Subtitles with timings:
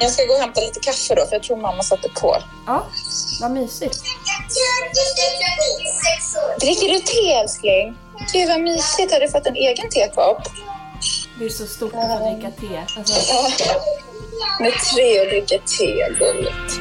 [0.00, 2.36] Jag ska gå och hämta lite kaffe då, för jag tror mamma satte på.
[2.66, 2.86] Ja,
[3.40, 4.02] vad mysigt.
[6.60, 7.96] Dricker du te älskling?
[8.32, 10.42] Gud vad mysigt, har du fått en egen tekopp?
[11.38, 12.98] Det är så stort att få dricka te.
[12.98, 13.50] Alltså, Ja.
[14.60, 16.80] Med tre och dricker te, gulligt.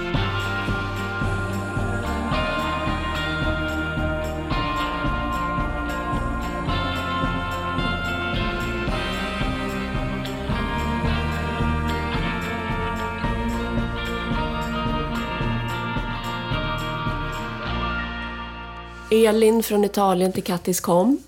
[19.13, 21.23] Elin från Italien till Kattis kom.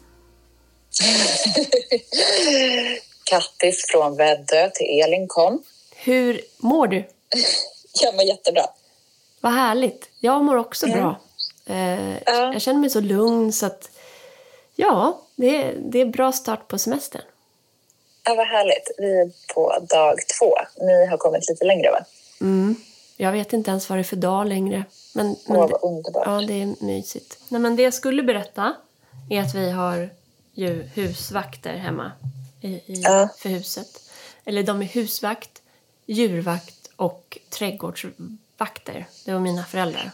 [3.23, 5.63] Kattis från Väddö till Elin kom.
[5.95, 6.97] Hur mår du?
[8.01, 8.63] Jag mår jättebra.
[9.41, 10.09] Vad härligt.
[10.19, 11.19] Jag mår också bra.
[11.65, 12.53] Eh, Ja.
[12.53, 13.89] Jag känner mig så lugn så att...
[14.75, 17.21] Ja, det är, det är bra start på semestern.
[18.23, 18.91] Ja, vad härligt.
[18.97, 20.55] Vi är på dag två.
[20.85, 21.99] Ni har kommit lite längre, va?
[22.41, 22.75] Mm.
[23.17, 24.83] Jag vet inte ens vad det är för dag längre.
[25.15, 26.23] Men, men Åh, det, vad underbart.
[26.25, 27.37] ja, det är mysigt.
[27.49, 28.73] Nej, men det jag skulle berätta
[29.29, 30.09] är att vi har
[30.53, 32.11] ju husvakter hemma
[32.61, 33.29] i, i, Ja.
[33.37, 33.87] för huset.
[34.45, 35.61] Eller de är husvakt,
[36.05, 39.07] djurvakt och trädgårdsvakter.
[39.25, 40.11] Det var mina föräldrar.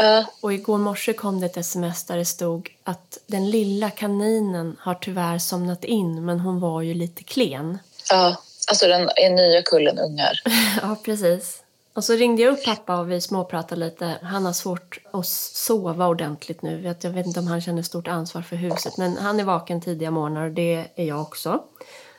[0.00, 4.76] Ja, Och igår morse kom det ett sms där det stod att den lilla kaninen
[4.80, 7.78] har tyvärr somnat in men hon var ju lite klen.
[8.10, 8.36] ja.
[8.70, 10.42] Alltså den är nya kullen ungar.
[10.82, 11.62] ja, precis.
[11.98, 14.18] Och så ringde jag upp pappa och vi småpratade lite.
[14.22, 16.94] Han har svårt att sova ordentligt nu.
[17.00, 20.10] Jag vet inte om han känner stort ansvar för huset men han är vaken tidiga
[20.10, 21.62] morgnar och det är jag också.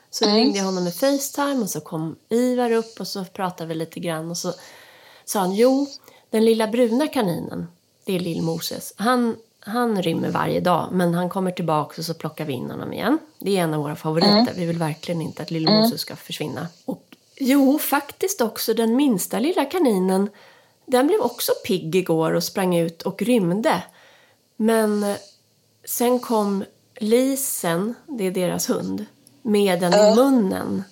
[0.10, 3.76] Så ringde jag honom med Facetime och så kom Ivar upp och så pratade vi
[3.76, 4.54] lite grann och så
[5.26, 5.88] sa han jo,
[6.30, 7.68] den lilla bruna kaninen,
[8.06, 8.94] det är Lill-Moses.
[8.96, 12.94] Han, han rymmer varje dag men han kommer tillbaka och så plockar vi in honom
[12.94, 13.18] igen.
[13.40, 14.54] Det är en av våra favoriter.
[14.56, 16.68] Vi vill verkligen inte att Lill-Moses ska försvinna.
[16.86, 17.09] Och
[17.40, 20.30] jo, faktiskt också den minsta lilla kaninen,
[20.86, 23.84] den blev också pigg igår och sprang ut och rymde.
[24.56, 25.16] Men eh,
[25.86, 26.64] sen kom
[27.00, 29.06] Lisen, det är deras hund,
[29.42, 30.84] med den i munnen.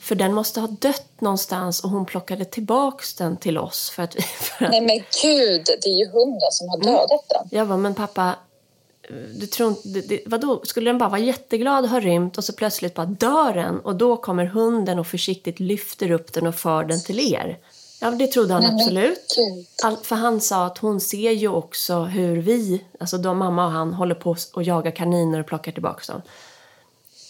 [0.00, 3.90] För den måste ha dött någonstans och hon plockade tillbaks den till oss.
[3.90, 7.48] För att för att, Nej men gud, det är ju hunden som har dödat den.
[7.50, 8.34] jag bara, men pappa,
[9.40, 10.60] du tror det- det- vadå?
[10.64, 13.96] Skulle den bara vara jätteglad och ha rymt och så plötsligt bara dör den och
[13.96, 17.58] då kommer hunden och försiktigt lyfter upp den och för den till er?
[18.00, 19.36] Ja, det trodde han Nej, absolut.
[19.82, 23.72] All, för han sa att hon ser ju också hur vi, alltså de, mamma och
[23.72, 26.22] han, håller på och jagar kaniner och plockar tillbaka dem.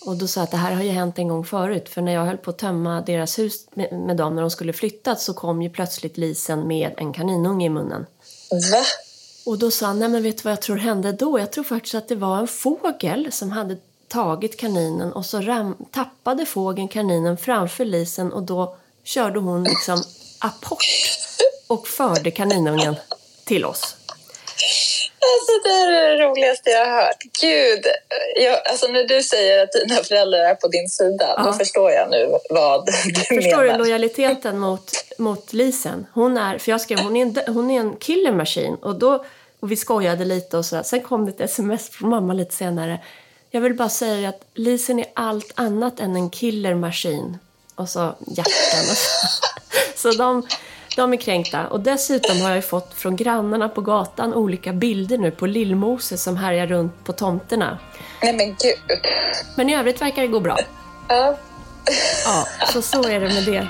[0.06, 1.88] Och då sa jag att det här har ju hänt en gång förut.
[1.88, 4.72] För när jag höll på att tömma deras hus med, med dem när de skulle
[4.72, 8.06] flytta så kom ju plötsligt Lisen med en kaninunge i munnen.
[8.50, 8.82] Va?
[9.46, 11.38] Och då sa han, nej men vet du vad jag tror hände då?
[11.38, 13.76] Jag tror faktiskt att det var en fågel som hade
[14.08, 20.02] tagit kaninen och så ram, tappade fågeln kaninen framför Lisen och då körde hon liksom
[20.38, 20.84] apport
[21.66, 22.96] och förde kaninungen
[23.44, 23.96] till oss.
[25.34, 27.16] Alltså det här är det roligaste jag har hört.
[27.40, 27.84] Gud,
[28.36, 31.42] jag, alltså när du säger att dina föräldrar är på din sida, Ja.
[31.42, 33.78] då förstår jag nu vad du Förstår du menar.
[33.78, 36.06] lojaliteten mot, mot Lisen?
[36.14, 38.74] Hon är, för jag skrev, hon är en, hon är en killer machine.
[38.82, 39.24] Och, då,
[39.64, 40.82] och vi skojade lite och så.
[40.82, 43.00] Sen kom det ett sms från mamma lite senare.
[43.50, 47.38] Jag vill bara säga att Lisen är allt annat än en killer machine.
[47.74, 49.26] Och så hjärtan och så.
[49.96, 50.46] Så de,
[50.96, 51.66] de är kränkta.
[51.66, 56.36] Och dessutom har jag fått från grannarna på gatan olika bilder nu på Lill-Moses som
[56.36, 57.78] härjar runt på tomterna.
[58.22, 59.00] Nej men gud.
[59.56, 60.58] Men i övrigt verkar det gå bra.
[61.08, 61.38] Ja.
[62.24, 63.68] Ja, så så är det med det.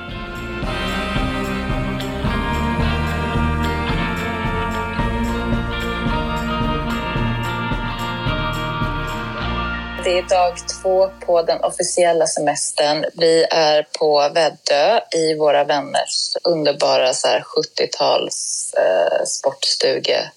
[10.04, 13.04] Det är dag två på den officiella semestern.
[13.15, 20.31] Vi är på Väddö i våra vänners underbara så här 70-tals eh, sportstuge,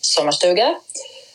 [0.00, 0.74] sommarstuga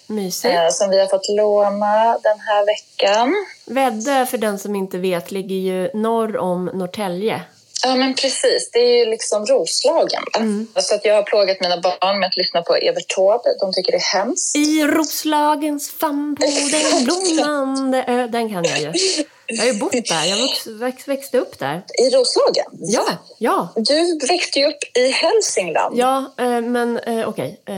[0.07, 0.53] Mysigt.
[0.55, 3.33] eh, som vi har fått låna den här veckan.
[3.65, 7.41] Väddö, för den som inte vet, ligger ju norr om Norrtälje.
[7.83, 8.69] Ja, men precis.
[8.73, 10.23] Det är ju liksom Roslagen.
[10.35, 10.67] Mm.
[10.75, 13.49] Så att jag har plågat mina barn med att lyssna på Evert Taube.
[13.59, 14.55] De tycker det är hemskt.
[14.55, 18.27] I Roslagens famn på den blommande ö.
[18.27, 18.93] Den kan jag ju.
[19.49, 20.25] Jag har ju bott där.
[20.25, 21.81] Jag väx, väx, växte upp där.
[21.99, 22.65] I Roslagen?
[22.79, 23.05] Ja,
[23.37, 23.69] ja.
[23.75, 25.97] Du växte ju upp i Hälsingland.
[25.97, 27.59] Ja, eh, men eh, okej.
[27.65, 27.75] Eh,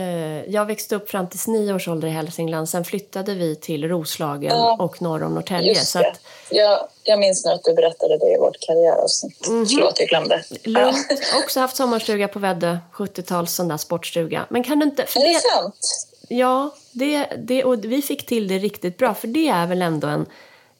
[0.54, 2.68] jag växte upp fram till nio års ålder i Hälsingland.
[2.68, 4.76] Sen flyttade vi till Roslagen Ja.
[4.80, 5.72] och norr om Norrtälje.
[5.72, 6.08] Just Så det.
[6.08, 6.20] att,
[6.50, 9.48] Jag, jag minns nu att du berättade det i vårt karriäravsnitt.
[9.48, 9.66] Mhm.
[9.66, 10.44] Förlåt, jag glömde.
[10.62, 10.94] Ja.
[11.44, 12.78] Också haft sommarstuga på Väddö.
[12.92, 14.46] 70-tals sån där sportstuga.
[14.50, 15.06] Men kan du inte...
[15.06, 16.06] För Är det det, sant?
[16.28, 19.14] Ja, det, det, och vi fick till det riktigt bra.
[19.14, 20.26] För det är väl ändå en,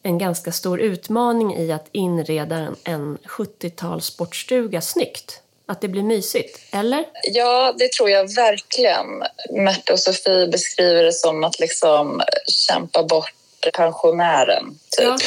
[0.02, 5.40] en ganska stor utmaning i att inreda en, en 70-tals sportstuga snyggt.
[5.66, 7.04] Att det blir mysigt, eller?
[7.22, 9.06] Ja, det tror jag verkligen.
[9.50, 13.34] Märta och Sofie beskriver det som att liksom kämpa bort
[13.74, 14.78] pensionären.
[14.90, 15.06] Typ.
[15.06, 15.18] Ja,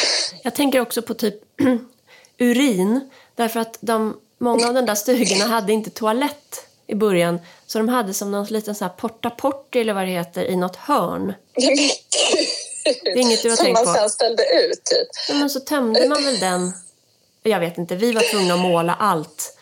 [0.44, 1.36] jag tänker också på typ
[2.38, 3.10] urin.
[3.36, 7.40] Därför att de, många av de där stugorna hade inte toalett i början.
[7.66, 10.56] Så de hade som någon liten sån här porta porti eller vad det heter i
[10.56, 11.34] något hörn.
[13.04, 13.86] Det är inget du har Som tänkt på?
[13.86, 15.08] Som man sen ställde ut typ.
[15.30, 16.72] Ja, men så tömde man väl den.
[17.44, 19.58] Jag vet inte, vi var tvungna att måla allt.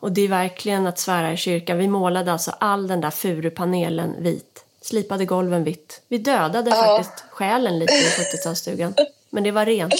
[0.00, 1.78] Och det är verkligen att svära i kyrkan.
[1.78, 4.64] Vi målade alltså all den där furupanelen vit.
[4.86, 6.00] Slipade golven vitt.
[6.08, 6.76] Vi dödade ja.
[6.76, 8.94] faktiskt själen lite i 70-talsstugan.
[9.30, 9.94] Men det var rent.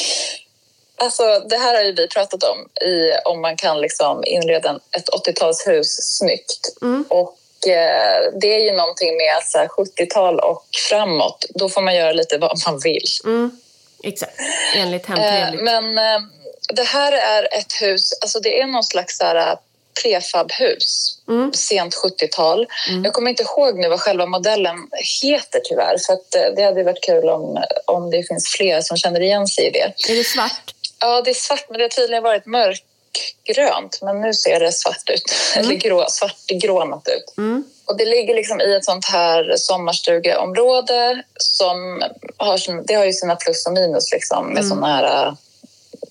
[0.97, 5.09] Alltså, det här har ju vi pratat om, i, om man kan liksom inreda ett
[5.09, 6.77] 80-talshus snyggt.
[6.83, 7.05] Mm.
[7.09, 7.39] Och
[7.69, 12.39] eh, det är ju någonting med att 70-tal och framåt, då får man göra lite
[12.39, 13.07] vad man vill.
[13.25, 13.61] Mm.
[14.03, 14.41] Exakt,
[14.77, 15.61] enligt Hemtrevligt.
[15.61, 16.21] Eh, men eh,
[16.69, 19.59] det här är ett hus, alltså det är någon slags här,
[20.03, 21.53] prefabhus, mm.
[21.53, 22.67] sent 70-tal.
[22.89, 23.05] Mm.
[23.05, 24.77] Jag kommer inte ihåg nu vad själva modellen
[25.23, 29.21] heter tyvärr, för att det hade varit kul om, om det finns fler som känner
[29.21, 30.13] igen sig i det.
[30.13, 30.75] Är det svart?
[31.01, 33.99] Ja, det är svart, men det har tydligen varit mörkgrönt.
[34.03, 35.23] Men nu ser det svart ut,
[35.57, 35.67] mm.
[35.67, 37.39] eller grå, svartgrånat ut.
[37.39, 37.65] Mm.
[37.85, 42.03] Och det ligger liksom i ett sånt här sommarstugeområde som
[42.37, 44.69] har, det har ju sina plus och minus liksom, med mm.
[44.69, 45.37] såna här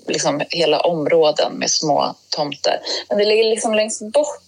[0.08, 2.80] liksom hela områden med små tomter.
[3.10, 4.42] Men det ligger liksom längst bort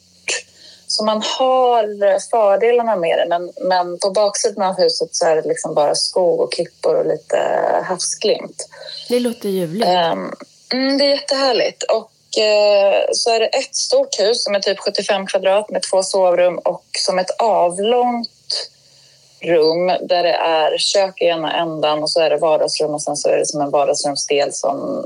[0.88, 5.48] så man har fördelarna med det men, men på baksidan av huset så är det
[5.48, 7.38] liksom bara skog och klippor och lite
[7.84, 8.70] havsglimt.
[9.10, 9.88] Det låter ljuvligt.
[9.88, 10.36] Um,
[10.74, 11.84] mm, det är jättehärligt.
[11.84, 16.04] Och uh, så är det ett stort hus som är typ 75 kvadrat med två
[16.04, 18.70] sovrum och som ett avlångt
[19.42, 23.18] rum där det är kök i ena ändan och så är det vardagsrum och sen
[23.18, 25.06] så är det som en vardagsrumsdel som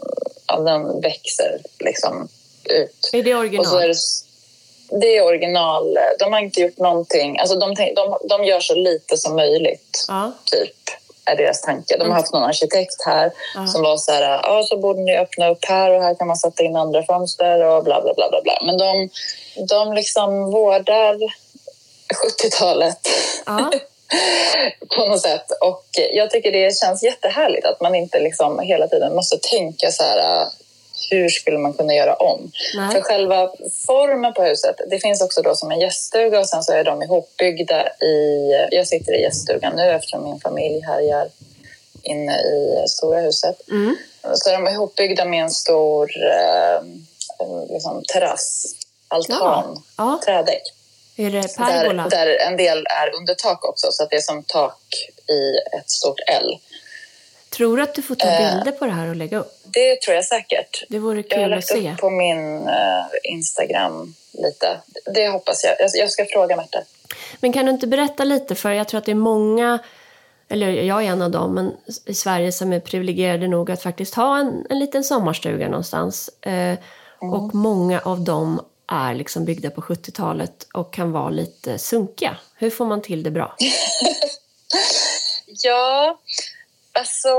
[0.52, 2.28] ja, den växer liksom
[2.64, 3.10] ut.
[3.14, 3.66] Är det original?
[3.66, 3.96] Och så är det,
[5.02, 5.98] det är original.
[6.20, 7.40] De har inte gjort någonting.
[7.40, 10.32] Alltså de, de, de gör så lite som möjligt, ja.
[10.46, 10.76] typ
[11.26, 11.98] är deras tanke.
[11.98, 13.68] De har haft någon arkitekt här ja.
[13.68, 16.38] som var så här, ja så borde ni öppna upp här och här kan man
[16.38, 18.42] sätta in andra fönster och bla bla bla bla.
[18.42, 18.60] bla.
[18.66, 19.10] Men de,
[19.70, 21.18] de liksom vårdar
[22.14, 23.00] 70-talet.
[23.46, 23.72] Ja.
[24.96, 25.52] på något sätt.
[25.62, 30.04] Och jag tycker det känns jättehärligt att man inte liksom hela tiden måste tänka så
[30.04, 30.48] här
[31.10, 32.52] hur skulle man kunna göra om?
[32.76, 32.92] Nej.
[32.92, 33.52] För själva
[33.88, 37.04] formen på huset, det finns också då som en gäststuga och sen så är de
[37.04, 38.52] ihopbyggda i...
[38.72, 41.28] Jag sitter i gäststugan nu eftersom min familj härjar
[42.04, 43.70] inne i stora huset.
[43.70, 43.98] Mm.
[44.34, 46.84] Så är de ihopbyggda med en stor eh,
[47.70, 48.66] liksom, terrass,
[49.08, 49.84] altan, ja.
[49.98, 50.20] Ja.
[50.26, 50.64] trädäck.
[51.16, 52.08] Är det pergola?
[52.08, 54.82] Där, där en del är under tak också, så att det är som tak
[55.28, 56.60] i ett stort L.
[57.50, 59.54] Tror du att du får ta eh, bilder på det här och lägga upp?
[59.64, 60.84] Det tror jag säkert.
[60.90, 61.32] Det vore kul.
[61.32, 64.80] Jag har lagt upp på min uh, Instagram lite.
[65.06, 65.90] Det hoppas jag.
[65.94, 66.12] jag.
[66.12, 66.80] ska fråga Märta.
[67.40, 69.80] Men kan du inte berätta lite, för jag tror att det är många,
[70.50, 74.16] eller jag är en av dem, men i Sverige som är privilegierade nog att faktiskt
[74.16, 76.30] ha en, en liten sommarstuga någonstans.
[76.48, 76.78] Uh, mm.
[77.20, 78.62] Och många av dem
[78.92, 82.38] är liksom byggda på 70-talet och kan vara lite sunkiga.
[82.56, 83.56] Hur får man till det bra?
[85.64, 86.18] ja,
[86.94, 87.30] Alltså,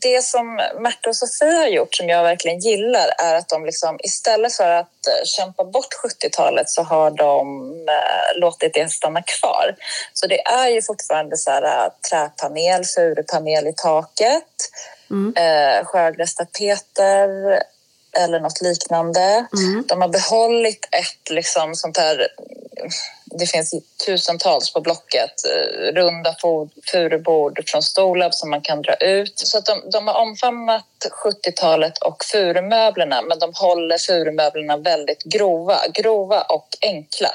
[0.00, 3.98] det som Märta och Sofie har gjort som jag verkligen gillar är att de liksom,
[4.02, 9.76] istället för att eh, kämpa bort 70-talet så har de eh, låtit det stanna kvar.
[10.12, 14.70] Så det är ju fortfarande så här, eh, träpanel, furupanel i taket,
[15.10, 15.34] mm.
[15.36, 17.28] eh, sjögrästapeter
[18.12, 19.46] eller något liknande.
[19.56, 19.84] Mm.
[19.88, 22.28] De har behållit ett liksom, sånt här
[23.24, 23.74] det finns
[24.06, 26.34] tusentals på Blocket, eh, runda
[26.92, 29.32] furubord från Stolab som man kan dra ut.
[29.38, 30.84] Så de, de har omfamnat
[31.24, 37.28] 70-talet och furumöblerna men de håller furumöblerna väldigt grova, grova och enkla.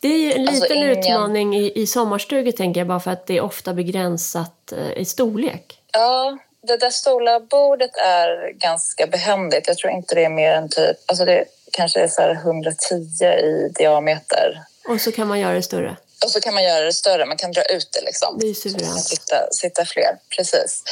[0.00, 0.98] Det är ju en alltså liten ingen...
[0.98, 5.04] utmaning i, i sommarstugor tänker jag bara för att det är ofta begränsat eh, i
[5.04, 5.78] storlek.
[5.92, 9.68] Ja, det där stora bordet är ganska behändigt.
[9.68, 13.72] Jag tror inte det är mer än typ, alltså det kanske är så 110 i
[13.74, 14.62] diameter.
[14.88, 15.96] Och så kan man göra det större?
[16.24, 18.38] Och så kan man göra det större, man kan dra ut det liksom.
[18.40, 19.04] Det är suveränt.
[19.04, 20.82] Sitta, sitta fler, precis.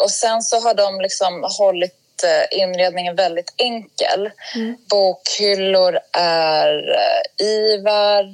[0.00, 4.30] Och sen så har de liksom hållit eh, inredningen väldigt enkel.
[4.54, 4.76] Mm.
[4.90, 8.24] Bokhyllor är eh, Ivar,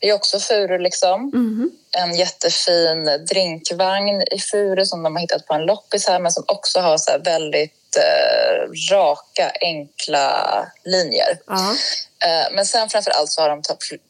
[0.00, 1.30] är också furu liksom.
[1.34, 1.70] Mm.
[1.98, 6.44] En jättefin drinkvagn i furu som de har hittat på en loppis här men som
[6.48, 11.38] också har så väldigt eh, raka, enkla linjer.
[11.50, 12.46] Uh -huh.
[12.52, 13.62] men sen framför allt så har de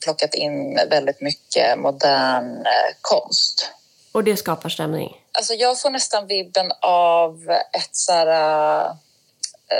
[0.04, 3.70] plockat in väldigt mycket modern eh, konst.
[4.12, 5.16] Och det skapar stämning?
[5.38, 8.92] alltså jag får nästan vibben av ett så här, Eh,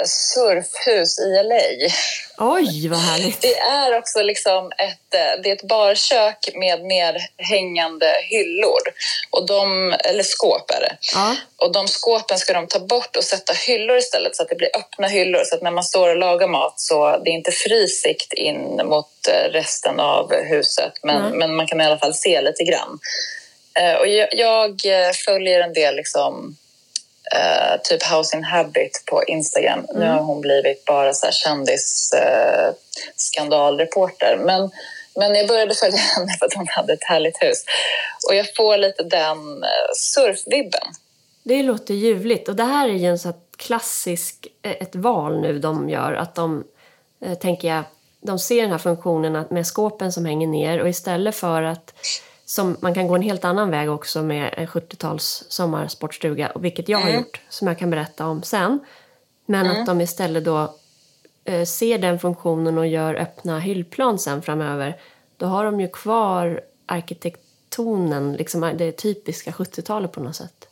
[0.07, 1.88] surfhus i LA.
[2.38, 3.40] Oj, vad härligt!
[3.40, 8.80] Det är också liksom ett, eh, det är ett barkök med nerhängande hyllor.
[9.30, 10.97] Och de, eller skåp är det.
[11.14, 11.37] Ja.
[11.57, 14.76] Och de skåpen ska de ta bort och sätta hyllor istället så att det blir
[14.76, 17.88] öppna hyllor så att när man står och lagar mat så det är inte fri
[17.88, 20.92] sikt in mot eh, resten av huset.
[21.02, 21.38] Men, Mm.
[21.38, 22.99] men man kan i alla fall se lite grann.
[24.00, 26.57] Och jag, jag följer en del liksom
[27.37, 29.78] Uh, typ Housing Habit på Instagram.
[29.78, 30.00] Mm.
[30.00, 32.75] Nu har hon blivit bara så här kändis uh,
[33.16, 34.38] skandalreporter.
[34.44, 34.70] Men,
[35.16, 37.64] men jag började följa henne för att hon hade ett härligt hus.
[38.28, 40.88] Och jag får lite den uh, surfvibben.
[41.42, 42.49] Det låter ljuvligt.
[42.49, 46.12] Och det här är ju en så klassisk, ett val nu de gör.
[46.12, 46.64] Att de,
[47.40, 47.85] tänker jag,
[48.20, 51.94] de ser den här funktionen med skåpen som hänger ner och istället för att
[52.49, 57.00] som man kan gå en helt annan väg också med en 70-tals sommarsportstuga, vilket jag
[57.00, 57.12] mm.
[57.12, 58.81] har gjort, som jag kan berätta om sen.
[59.47, 59.81] Men mm.
[59.81, 60.75] att de istället då
[61.45, 65.00] eh, ser den funktionen och gör öppna hyllplan sen framöver.
[65.37, 70.69] Då har de ju kvar arkitektonen, liksom det typiska 70-talet på något sätt.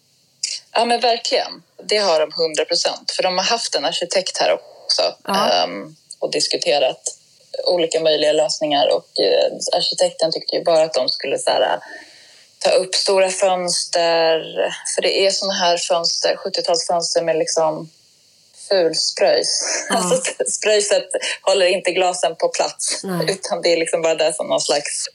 [0.72, 3.10] Ja men verkligen, det har de 100 procent.
[3.10, 5.64] För de har haft en arkitekt här också ja.
[5.64, 7.18] um, och diskuterat
[7.64, 11.78] olika möjliga lösningar och eh, arkitekten tyckte ju bara att de skulle så här, eh,
[12.58, 14.40] ta upp stora fönster,
[14.94, 17.90] för det är såna här fönster, 70-talsfönster med liksom
[18.68, 19.48] fulspröjs.
[19.88, 19.96] Ja.
[19.96, 21.08] Alltså, spröjset
[21.42, 23.26] håller inte glasen på plats Nej.
[23.30, 25.06] utan det är liksom bara där som någon slags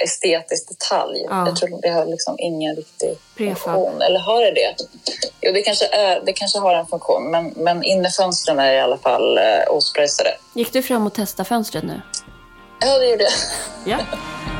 [0.00, 1.24] estetisk detalj.
[1.28, 1.46] Ja.
[1.46, 3.58] Jag tror det har liksom ingen riktig Prefab.
[3.58, 4.02] funktion.
[4.02, 4.74] Eller har det det?
[5.40, 8.98] Jo, det kanske, är, det kanske har en funktion men, men innefönstren är i alla
[8.98, 10.36] fall eh, ospröjsade.
[10.54, 12.00] Gick du fram och testade fönstret nu?
[12.80, 13.32] Ja, det gjorde jag.
[13.84, 13.98] Ja.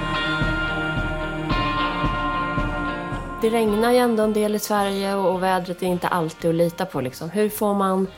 [3.43, 6.87] Det regnar ju ändå en del i Sverige och vädret är inte alltid att lita
[6.87, 7.01] på.
[7.01, 7.31] Liksom.
[7.31, 8.11] Hur får man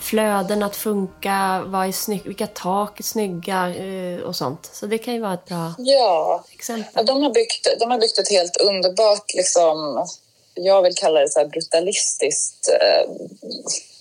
[0.00, 1.62] flöden att funka?
[1.66, 4.70] Vad är snygg, vilka tak är snygga eh, och sånt?
[4.72, 6.44] Så det kan ju vara ett bra ja.
[6.52, 7.06] exempel.
[7.06, 10.06] De, har byggt, de har byggt ett helt underbart, liksom,
[10.54, 13.10] jag vill kalla det så brutalistiskt eh,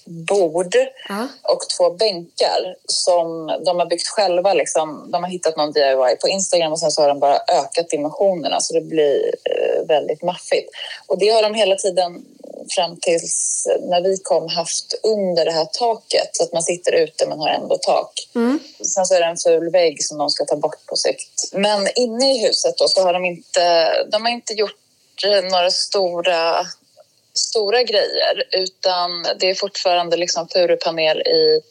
[0.06, 0.76] bord
[1.10, 1.28] ja.
[1.42, 4.54] och två bänkar som de har byggt själva.
[4.54, 5.12] Liksom.
[5.12, 8.60] De har hittat någon DIY på Instagram och sen så har de bara ökat dimensionerna
[8.60, 10.70] så det blir eh, väldigt maffigt.
[11.08, 12.26] Och det har de hela tiden
[12.70, 17.26] fram tills när vi kom haft under det här taket så att man sitter ute
[17.28, 18.30] men har ändå tak.
[18.36, 18.60] Mm.
[18.84, 21.50] Sen så är det en ful vägg som de ska ta bort på sikt.
[21.52, 24.76] Men inne i huset då så har de inte, de har inte gjort
[25.52, 26.66] några stora
[27.36, 31.62] stora grejer utan det är fortfarande liksom furupanel i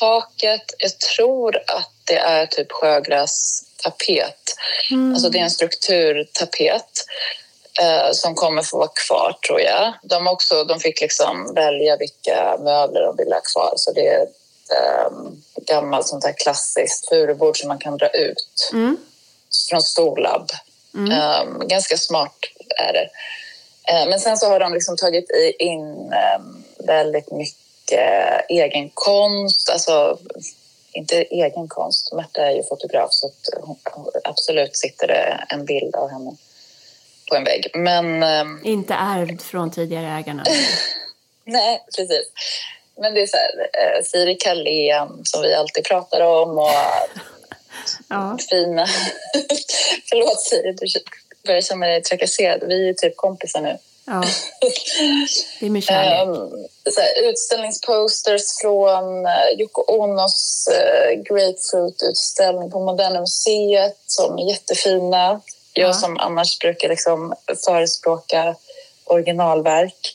[0.00, 0.74] taket.
[0.78, 4.54] Jag tror att det är typ sjögrästapet.
[4.90, 5.12] Mm.
[5.14, 7.04] Alltså det är en strukturtapet
[7.80, 9.92] eh, som kommer få vara kvar tror jag.
[10.02, 14.22] De, också, de fick liksom välja vilka möbler de ville ha kvar så det är
[14.72, 15.10] eh,
[15.66, 18.96] gammalt sånt här klassiskt furubord som man kan dra ut mm.
[19.70, 20.50] från Storlab.
[20.94, 21.12] Mm.
[21.12, 22.36] Eh, ganska smart
[22.78, 23.08] är det.
[23.88, 27.60] Eh, men sen så har de liksom tagit in ehm, väldigt mycket
[28.48, 29.70] egen konst.
[29.70, 30.18] Alltså,
[30.92, 32.12] inte egen konst.
[32.12, 33.30] Märta är ju fotograf så
[34.24, 36.36] absolut sitter det en bild av henne
[37.28, 37.70] på en vägg.
[37.74, 40.44] Men, ehm, inte ärvd från tidigare ägarna?
[41.44, 42.30] Nej, precis.
[42.96, 46.70] Men det är så här, eh, Siri Carlén som vi alltid pratar om och
[48.08, 48.38] ja.
[48.50, 48.86] fina...
[50.08, 50.86] Förlåt Siri, du
[51.46, 52.64] börjar känna dig trakasserad.
[52.68, 53.78] Vi är typ kompisar nu.
[54.04, 54.22] Ja,
[55.60, 56.28] det är med kärlek.
[56.28, 56.66] Um,
[57.24, 65.40] utställningsposters från uh, Yoko Onos uh, Grapefruit-utställning på Moderna Museet som är jättefina.
[65.74, 65.92] Jag Ja.
[65.92, 67.34] som annars brukar liksom
[67.64, 68.56] förespråka
[69.04, 70.14] originalverk.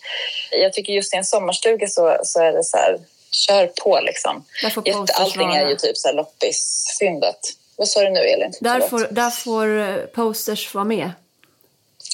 [0.52, 3.00] Jag tycker just i en sommarstuga så, så är det så här,
[3.32, 4.46] kör på liksom.
[4.86, 7.40] Jätte, allting är ju typ så här loppisfyndet.
[7.78, 8.54] Vad sa du nu Elin?
[8.62, 11.12] Där får, där får eh, posters vara med.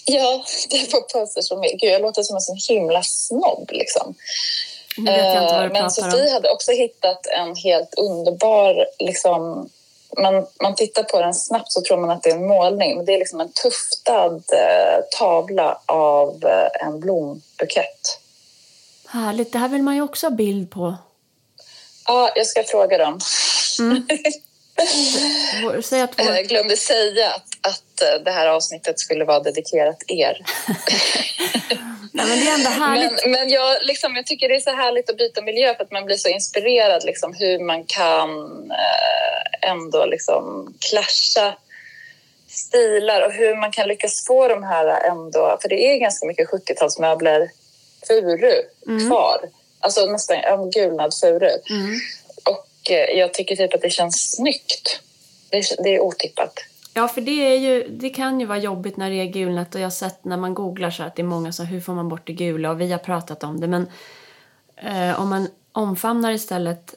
[0.05, 1.77] Ja, det får posters som är...
[1.77, 4.15] Gud, jag låter som en sån himla snobb liksom.
[4.97, 6.33] Eh, Men Sofie om.
[6.33, 8.87] hade också hittat en helt underbar...
[8.99, 9.69] Liksom,
[10.17, 13.05] man, man tittar på den snabbt så tror man att det är en målning men
[13.05, 18.19] det är liksom en tuftad eh, tavla av eh, en blombukett.
[19.07, 20.95] Härligt, det här vill man ju också ha bild på.
[22.07, 23.19] Ja, jag ska fråga dem.
[23.79, 24.07] Mm.
[25.63, 26.25] Vår- Säg att vår...
[26.35, 30.45] Jag glömde säga att, att eh, det här avsnittet skulle vara dedikerat er.
[32.15, 33.11] Nej, men det är ändå härligt.
[33.23, 35.91] Men, men jag, liksom, jag tycker det är så härligt att byta miljö för att
[35.91, 38.29] man blir så inspirerad liksom, hur man kan
[38.71, 41.53] eh, ändå liksom clasha
[42.49, 46.49] stilar och hur man kan lyckas få de här ändå, för det är ganska mycket
[46.49, 47.49] 70-talsmöbler
[48.07, 48.53] furu
[48.87, 49.07] Mm.
[49.09, 49.39] kvar.
[49.79, 51.49] Alltså nästan en gulnad furu.
[51.69, 51.99] Mm.
[52.89, 54.99] Jag tycker typ att det känns snyggt.
[55.49, 56.53] Det är, det är otippat.
[56.93, 59.81] Ja, för det, är ju, det kan ju vara jobbigt när det är gulnat och
[59.81, 62.09] jag har sett när man googlar så att det är många som hur får man
[62.09, 63.87] bort det gula och vi har pratat om det men
[64.75, 66.95] eh, om man omfamnar istället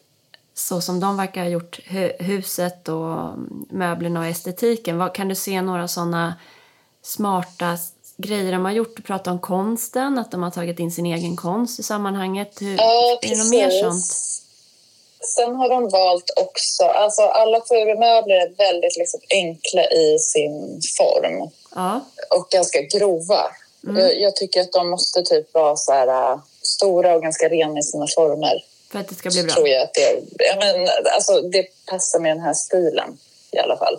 [0.55, 3.31] så som de verkar ha gjort hu- huset och
[3.71, 4.99] möblerna och estetiken.
[4.99, 6.35] Vad, kan du se några sådana
[7.03, 7.79] smarta
[8.17, 8.97] grejer de har gjort?
[8.97, 12.63] Du pratar om konsten, att de har tagit in sin egen konst i sammanhanget.
[12.63, 14.05] Hur, Ja, är det något mer sånt?
[15.27, 21.51] Sen har de valt också, alltså alla furumöbler är väldigt liksom enkla i sin form
[21.75, 23.41] Ja, och ganska grova.
[23.85, 23.97] Mm.
[24.03, 27.79] Jag, jag tycker att de måste typ vara så här äh, stora och ganska rena
[27.79, 28.65] i sina former.
[28.93, 29.55] för att det ska bli bra.
[29.55, 33.19] Tror jag att det, ja, men, alltså, det passar med den här stilen
[33.51, 33.99] i alla fall.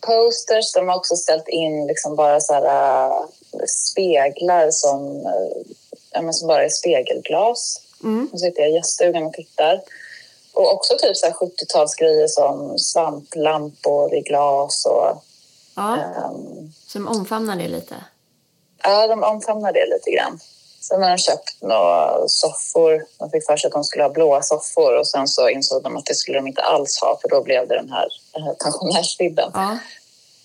[0.00, 3.26] Posters, de har också ställt in liksom bara så här, äh,
[3.68, 5.72] speglar som, äh,
[6.10, 7.80] ja, men som bara är spegelglas.
[8.04, 8.28] Mm.
[8.32, 9.80] Nu sitter jag i gäststugan och tittar.
[10.56, 15.22] Och också typ så här 70-talsgrejer som svamplampor i glas och...
[15.76, 17.94] Ja, ehm, som omfamnar det lite.
[18.82, 20.40] ja, de omfamnar det lite grann.
[20.80, 23.06] Sen har de köpt några soffor.
[23.18, 25.96] De fick för sig att de skulle ha blåa soffor och sen så insåg de
[25.96, 28.54] att det skulle de inte alls ha för då blev det den här, den här
[28.54, 29.50] pensionärsvibben.
[29.54, 29.78] Ja,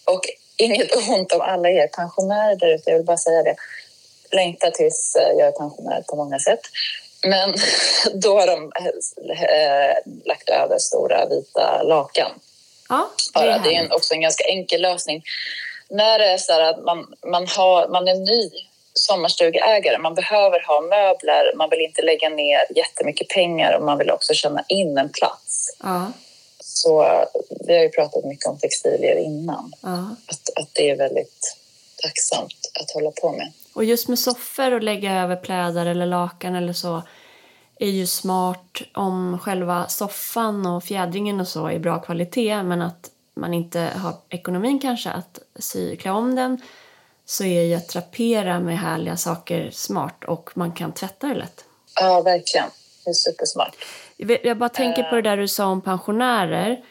[0.05, 0.21] Och
[0.57, 3.55] inget ont om alla er pensionärer där ute, jag vill bara säga det.
[4.31, 6.61] Längtar tills eh, jag är pensionär på många sätt.
[7.27, 7.53] Men
[8.13, 8.71] då har de
[9.31, 12.31] eh, lagt över stora vita lakan.
[13.33, 15.23] ja det är Det är en, också en ganska enkel lösning.
[15.89, 18.49] När det är så att man, man, har, man är ny
[18.93, 24.11] sommarstugeägare, man behöver ha möbler, man vill inte lägga ner jättemycket pengar och man vill
[24.11, 25.77] också känna in en plats.
[25.83, 26.11] Ja,
[26.59, 27.25] Så
[27.67, 30.15] vi har ju pratat mycket om textilier innan, ja.
[30.27, 31.57] att, att det är väldigt
[32.03, 33.51] tacksamt att hålla på med.
[33.73, 37.03] Och just med soffor och lägga över plädar eller lakan eller så
[37.79, 43.09] är ju smart om själva soffan och fjädringen och så är bra kvalitet men att
[43.33, 46.61] man inte har ekonomin kanske att sy, klä om den
[47.25, 51.65] så är ju att trapera med härliga saker smart och man kan tvätta det lätt.
[51.95, 52.67] Ja, verkligen.
[53.03, 53.75] Det är supersmart.
[54.43, 56.83] Jag bara tänker på det där du sa om pensionärer.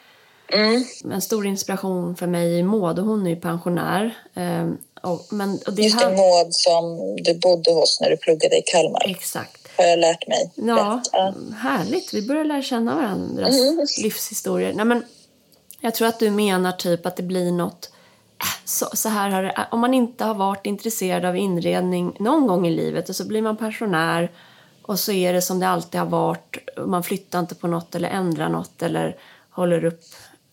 [0.48, 0.84] Mm.
[1.12, 4.16] En stor inspiration för mig är Maud och hon är ju pensionär.
[5.02, 8.62] Och, men, och det Just här, Maud som du bodde hos när du pluggade i
[8.62, 9.68] Kalmar, Exakt.
[9.78, 10.50] har jag lärt mig.
[10.54, 11.02] Ja.
[11.12, 11.34] Ja.
[11.56, 12.14] härligt.
[12.14, 13.86] Vi börjar lära känna varandras Mm.
[14.02, 14.72] livshistorier.
[14.72, 15.04] Nej, men
[15.80, 17.90] jag tror att du menar typ att det blir något...
[18.42, 22.46] äh, Så, så här har det, om man inte har varit intresserad av inredning någon
[22.46, 24.30] gång i livet och så blir man pensionär
[24.82, 26.56] och så är det som det alltid har varit.
[26.86, 29.16] Man flyttar inte på något eller ändrar något eller
[29.50, 30.00] håller upp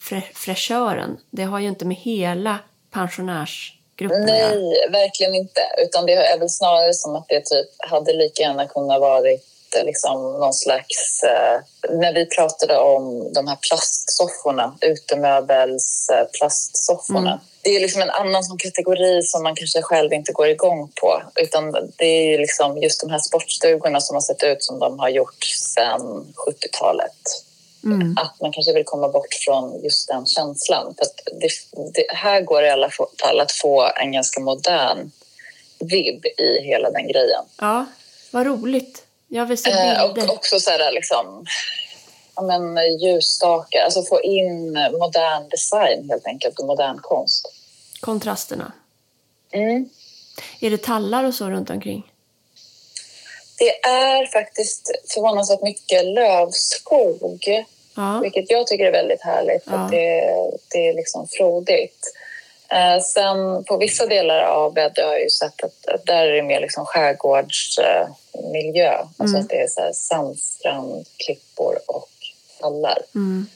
[0.01, 1.17] frä, fräschören.
[1.31, 2.60] Det har ju inte med hela
[2.91, 4.17] pensionärsgruppen göra.
[4.17, 5.62] Nej, verkligen inte.
[5.77, 9.45] Utan det är väl snarare som att det typ hade lika gärna kunnat varit
[9.77, 11.23] eh, liksom någon slags...
[11.23, 17.27] Eh, när vi pratade om de här plastsofforna, utemöbels eh.
[17.27, 17.39] Mm.
[17.62, 21.21] Det är liksom en annan sån kategori som man kanske själv inte går igång på.
[21.36, 25.10] Utan det är liksom just de här sportstugorna som har sett ut som de har
[25.10, 27.46] gjort sedan 70-talet
[27.93, 28.17] Mm.
[28.17, 30.95] att man kanske vill komma bort från just den känslan.
[30.97, 31.50] För att det,
[31.93, 35.12] det, här går det i alla fall att få en ganska modern
[35.80, 37.43] vibb i hela den grejen.
[37.60, 37.86] Ja,
[38.32, 39.04] vad roligt.
[39.28, 40.30] Jag vill se Eh, bilder.
[40.32, 41.45] och också så här, liksom,
[42.36, 47.54] ja, men, ljusstakar, alltså få in modern design helt enkelt och modern konst.
[48.00, 48.71] Kontrasterna.
[49.52, 49.89] Mm.
[50.60, 52.12] Är det tallar och så runt omkring?
[53.58, 57.65] Det är faktiskt förvånansvärt mycket lövskog
[57.97, 58.19] Ja.
[58.23, 59.63] vilket jag tycker är väldigt härligt.
[59.63, 59.88] För Ja.
[59.91, 60.36] det,
[60.73, 62.13] det är liksom frodigt.
[62.69, 66.33] Eh, sen på vissa delar av Väddö har jag ju sett att, att där är
[66.33, 68.93] det mer liksom skärgårdsmiljö.
[68.93, 69.41] Eh, alltså Mm.
[69.41, 72.10] att det är så här sandstrand, klippor och
[72.60, 72.97] tallar.
[73.15, 73.47] Mm.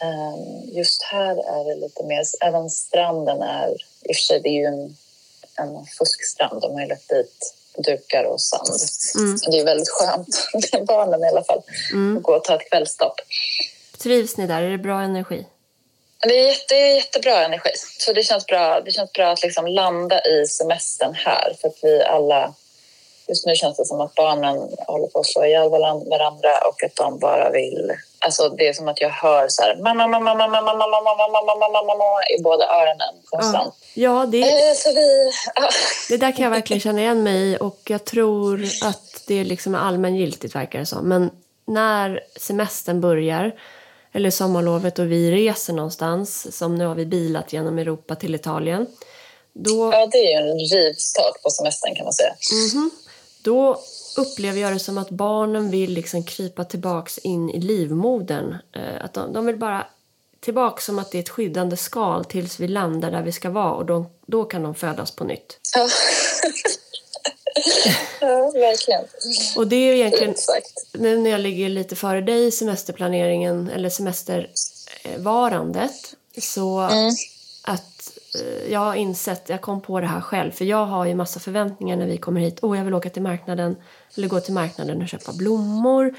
[0.00, 0.34] Eh,
[0.76, 2.22] just här är det lite mer...
[2.40, 3.68] Även stranden är...
[4.02, 4.96] I och för sig, det är ju en,
[5.56, 6.60] en fuskstrand.
[6.62, 8.68] De har ju lagt dit dukar och sand.
[9.18, 9.36] Mm.
[9.50, 10.48] Det är väldigt skönt,
[10.86, 12.16] barnen i alla fall, Mm.
[12.16, 13.20] att gå och ta ett kvällsstopp.
[14.02, 14.62] Trivs ni där?
[14.62, 15.46] Är det bra energi?
[16.22, 17.70] Det är, jätte, jättebra energi.
[17.98, 21.56] Så det känns bra, det känns bra att liksom landa i semestern här.
[21.60, 22.54] För att vi alla...
[23.28, 26.96] Just nu känns det som att barnen håller på att slå ihjäl varandra och att
[26.96, 27.92] de bara vill...
[28.18, 29.76] Alltså det är som att jag hör så här...
[29.76, 33.74] Mamma, mamma, mamma, mamma, mamma, mamma, mamma, mamma, mamma, i båda öronen konstant.
[33.94, 35.32] Ja, det, Eh, Så vi...
[36.08, 39.74] det där kan jag verkligen känna igen mig i och jag tror att det liksom
[39.74, 41.08] är allmängiltigt verkar det som.
[41.08, 41.30] Men
[41.66, 43.52] när semestern börjar,
[44.12, 48.86] eller sommarlovet och vi reser någonstans, som nu har vi bilat genom Europa till Italien.
[49.52, 52.34] Då, ja, det är ju en rivstart på semestern kan man säga.
[52.52, 52.90] Mm-hmm.
[53.42, 53.80] Då
[54.16, 58.56] upplever jag det som att barnen vill liksom krypa tillbaks in i livmodern.
[58.72, 59.86] Eh, att de, de vill bara
[60.40, 63.74] tillbaka som att det är ett skyddande skal tills vi landar där vi ska vara
[63.74, 65.58] och de, då kan de födas på nytt.
[65.76, 65.88] Ja.
[68.20, 69.04] ja, verkligen.
[69.56, 70.34] Och det är egentligen,
[70.92, 77.10] nu när jag ligger lite före dig i semesterplaneringen eller semestervarandet så mm.
[77.62, 81.14] att eh, jag har insett, jag kom på det här själv, för jag har ju
[81.14, 82.58] massa förväntningar när vi kommer hit.
[82.62, 83.76] Åh, oh, jag vill åka till marknaden,
[84.16, 86.14] eller gå till marknaden och köpa blommor.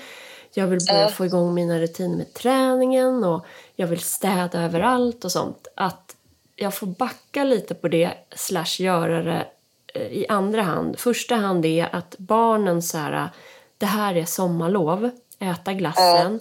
[0.53, 5.31] Jag vill börja få igång mina rutiner med träningen och jag vill städa överallt och
[5.31, 5.67] sånt.
[5.75, 6.15] Att
[6.55, 9.47] jag får backa lite på det slash göra det
[9.95, 10.99] i andra hand.
[10.99, 13.29] Första hand är att barnen så här,
[13.77, 16.39] det här är sommarlov, äta glassen,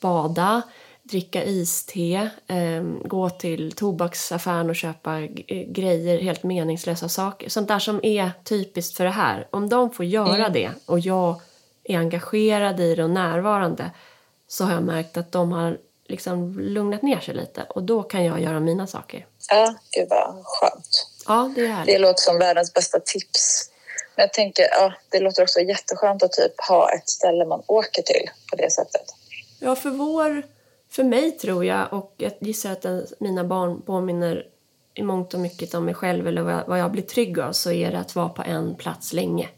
[0.00, 0.62] bada,
[1.02, 5.20] dricka iste, eh, gå till tobaksaffären och köpa
[5.66, 7.48] grejer, helt meningslösa saker.
[7.48, 9.48] Sånt där som är typiskt för det här.
[9.50, 10.52] Om de får göra mm.
[10.52, 11.40] det och jag
[11.84, 13.90] är engagerad i det och närvarande
[14.48, 15.78] så har jag märkt att de har
[16.12, 19.26] liksom lugnat ner sig lite och då kan jag göra mina saker.
[19.50, 21.06] Ja, gud vad skönt.
[21.26, 23.70] Ja, det är Det låter som världens bästa tips.
[24.16, 28.02] Men jag tänker, ja, det låter också jätteskönt att typ ha ett ställe man åker
[28.02, 29.14] till på det sättet.
[29.58, 30.42] Ja, för vår,
[30.90, 34.46] för mig tror jag och jag gissar att mina barn påminner
[34.94, 37.52] i mångt och mycket om mig själv eller vad jag, vad jag blir trygg av
[37.52, 39.48] så är det att vara på en plats länge.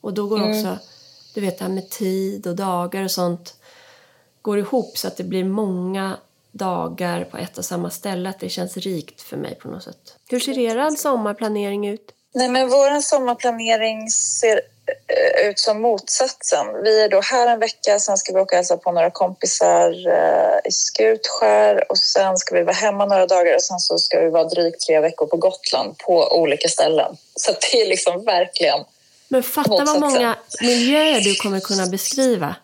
[0.00, 0.50] Och då går mm.
[0.50, 0.78] också
[1.34, 3.54] du vet det här med tid och dagar och sånt
[4.42, 6.16] går ihop så att det blir många
[6.52, 8.28] dagar på ett och samma ställe.
[8.28, 10.16] Att det känns rikt för mig på något sätt.
[10.28, 12.12] Hur ser er sommarplanering ut?
[12.34, 14.60] Nej, men vår sommarplanering ser
[15.06, 16.66] eh, ut som motsatsen.
[16.82, 19.90] Vi är då här en vecka, sen ska vi åka och hälsa på några kompisar
[20.08, 24.20] eh, i Skutskär och sen ska vi vara hemma några dagar och sen så ska
[24.20, 27.16] vi vara drygt tre veckor på Gotland på olika ställen.
[27.36, 28.84] Så det är liksom verkligen
[29.32, 32.56] men fatta vad många miljöer du kommer kunna beskriva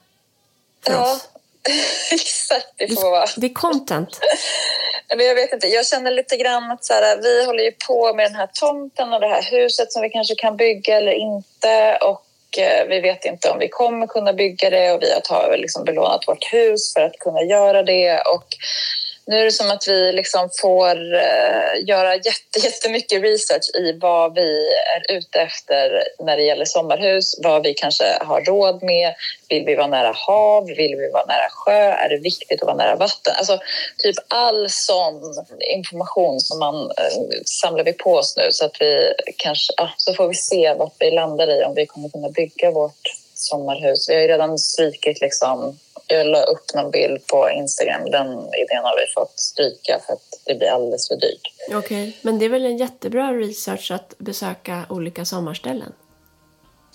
[0.85, 1.29] för ja, oss.
[2.13, 2.67] exakt.
[2.77, 3.27] Det får vara.
[3.37, 4.21] Det är content.
[5.17, 8.15] Men jag vet inte, jag känner lite grann att så här, vi håller ju på
[8.15, 11.99] med den här tomten och det här huset som vi kanske kan bygga eller inte.
[12.03, 15.85] Och eh, vi vet inte om vi kommer kunna bygga det och vi har liksom
[15.85, 18.21] belånat vårt hus för att kunna göra det.
[18.21, 18.47] Och
[19.29, 24.35] nu är det som att vi liksom får uh, göra jätte, jättemycket research i vad
[24.35, 29.15] vi är ute efter när det gäller sommarhus, vad vi kanske har råd med.
[29.49, 30.67] Vill vi vara nära hav?
[30.67, 31.93] Vill vi vara nära sjö?
[31.93, 33.35] Är det viktigt att vara nära vatten?
[33.39, 33.61] Alltså,
[33.99, 35.23] typ all sån
[35.77, 40.15] information som man uh, samlar vi på oss nu så att vi kanske, uh, så
[40.15, 43.03] får vi se vad vi landar i om vi kommer kunna bygga vårt
[43.35, 44.09] sommarhus.
[44.09, 48.11] Vi har ju redan strykit liksom jag la upp någon bild på Instagram.
[48.11, 51.43] Den idén har vi fått stryka för att det blir alldeles för dyrt.
[51.69, 52.13] Okej, okay.
[52.23, 55.93] men det är väl en jättebra research att besöka olika sommarställen?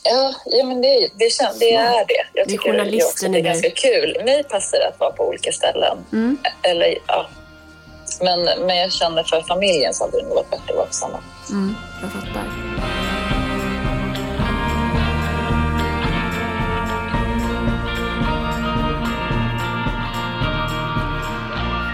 [0.04, 2.26] Ja, ja men det, det, det är det.
[2.34, 4.22] Jag tycker det är, också det är ganska kul.
[4.26, 6.06] Mig passar det att vara på olika ställen.
[6.12, 6.38] Mm.
[6.64, 7.30] Eller, ja.
[8.22, 10.94] men, men jag känner för familjen så hade det nog varit bättre att vara på
[10.94, 11.24] samma.
[11.50, 12.63] Mm, jag fattar.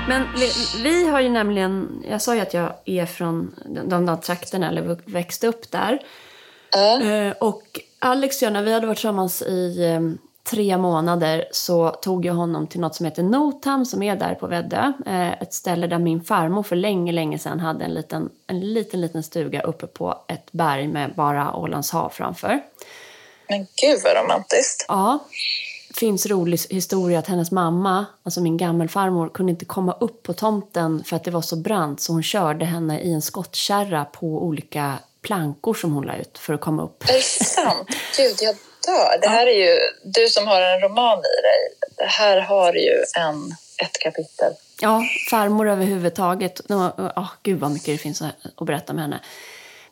[0.10, 0.52] Men vi,
[0.84, 4.98] vi, har ju nämligen, jag sa ju att jag är från de där trakterna, eller
[5.06, 6.00] växte upp där.
[7.04, 7.32] Uh.
[7.40, 7.64] Och
[8.00, 10.18] Alex och jag, när vi hade varit tillsammans i um,
[10.50, 14.48] tre månader så tog jag honom till något som heter Notham som är där på
[14.48, 14.94] Väddö.
[15.08, 19.02] Uh, ett ställe där min farmor för länge, länge sedan hade en liten, en liten,
[19.02, 22.60] liten stuga uppe på ett berg med bara Ålands hav framför.
[23.50, 24.86] Men gud vad romantiskt.
[24.88, 25.20] Ja
[26.00, 31.04] finns rolig historia att hennes mamma, alltså min gammelfarmor, kunde inte komma upp på tomten
[31.04, 35.00] för att det var så brant så hon körde henne i en skottkärra på olika
[35.22, 37.04] plankor som hon la ut för att komma upp.
[37.10, 37.88] Är det sant?
[38.18, 39.22] Gud, jag dör.
[39.22, 43.04] Det här är ju, du som har en roman i dig, det här har ju
[43.18, 43.52] en,
[43.84, 44.54] ett kapitel.
[44.82, 46.62] Ja, farmor överhuvudtaget.
[46.70, 49.20] Oh, gud vad mycket det finns att berätta med henne.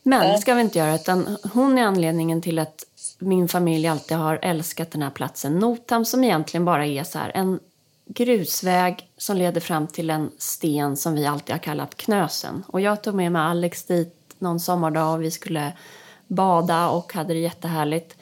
[0.02, 2.84] Men det ska vi inte göra, utan hon är anledningen till att
[3.18, 5.58] min familj alltid har älskat den här platsen.
[5.58, 7.60] Notam som egentligen bara är så en
[8.06, 12.64] grusväg som leder fram till en sten som vi alltid har kallat Knösen.
[12.66, 15.72] Och jag tog med mig Alex dit någon sommardag och vi skulle
[16.26, 18.16] bada och hade det jättehärligt.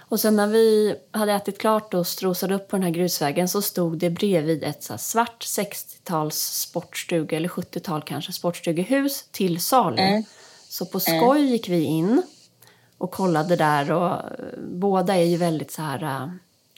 [0.00, 3.62] Och sen när vi hade ätit klart och strosade upp på den här grusvägen så
[3.62, 10.02] stod det bredvid ett så svart 60-tals sportstuga, eller 70-tal kanske, sportstugehus till salu.
[10.02, 10.24] Mm.
[10.68, 12.22] Så på skoj gick vi in
[12.98, 13.92] och kollade där.
[13.92, 14.22] Och
[14.58, 16.28] båda är ju väldigt så här uh,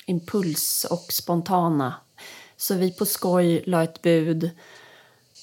[0.07, 1.95] impuls och spontana.
[2.57, 4.51] Så vi på skoj la ett bud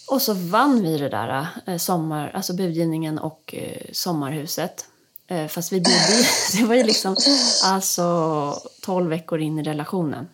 [0.07, 4.85] och så vann vi det där eh, sommar, alltså budgivningen och eh, sommarhuset.
[5.27, 6.25] Eh, fast vi bodde
[6.57, 7.15] det var ju liksom
[7.63, 10.27] alltså 12 veckor in i relationen.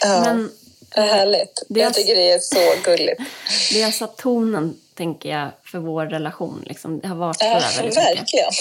[0.00, 0.50] Ja, Men,
[0.90, 1.62] härligt.
[1.68, 3.20] Det jag tycker det är så gulligt.
[3.72, 6.64] Det har satt tonen, tänker jag, för vår relation.
[6.66, 7.00] Liksom.
[7.00, 7.60] Det har varit ja,
[7.94, 8.52] verkligen.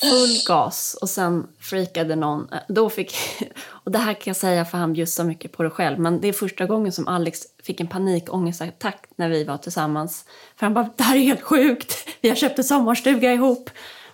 [0.00, 2.48] Full gas och sen freakade någon.
[2.68, 3.14] Då fick,
[3.68, 6.20] och det här kan jag säga för han bjussar så mycket på det själv, men
[6.20, 10.24] det är första gången som Alex fick en panikångestattack när vi var tillsammans.
[10.56, 13.70] För han bara, det här är helt sjukt, vi har köpt en sommarstuga ihop.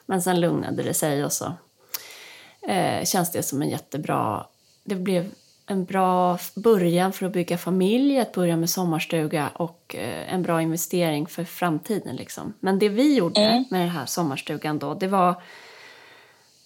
[0.07, 1.53] Men sen lugnade det sig och så
[2.69, 4.47] eh, känns det som en jättebra...
[4.85, 5.31] Det blev
[5.67, 10.63] en bra början för att bygga familj, att börja med sommarstuga och eh, en bra
[10.63, 12.17] investering för framtiden.
[12.17, 12.55] Liksom.
[12.61, 13.65] Men det vi gjorde mm.
[13.71, 15.43] med den här sommarstugan då, det var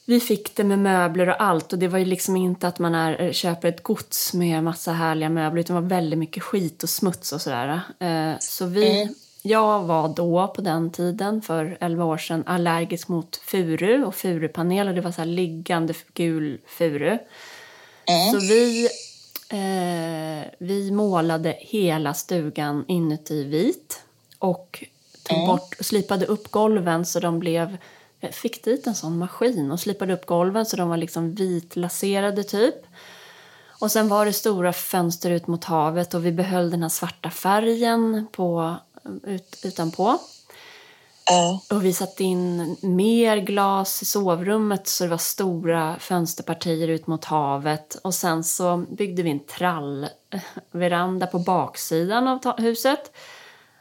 [0.09, 2.95] vi fick det med möbler och allt och det var ju liksom inte att man
[2.95, 6.83] är, eh, köper ett gods med massa härliga möbler utan det var väldigt mycket skit
[6.83, 7.81] och smuts och sådär.
[7.99, 9.15] Eh, så vi mm.
[9.49, 14.89] Jag var då, på den tiden, för 11 år sedan, allergisk mot furu och furupanel
[14.89, 17.19] och det var så liggande gul furu.
[18.33, 18.89] Så vi,
[19.49, 24.03] eh, vi målade hela stugan inuti vit
[24.39, 24.85] och
[25.23, 27.77] tog bort, slipade upp golven så de blev
[28.33, 32.75] fick dit en sån maskin och slipade upp golven så de var liksom vitlaserade typ.
[33.81, 37.31] Och sen var det stora fönster ut mot havet och vi behöll den här svarta
[37.31, 38.77] färgen på
[39.23, 40.19] ut, utanpå.
[41.71, 47.25] Och vi satte in mer glas i sovrummet så det var stora fönsterpartier ut mot
[47.25, 47.95] havet.
[48.03, 53.13] Och sen så byggde vi en trallveranda på baksidan av huset.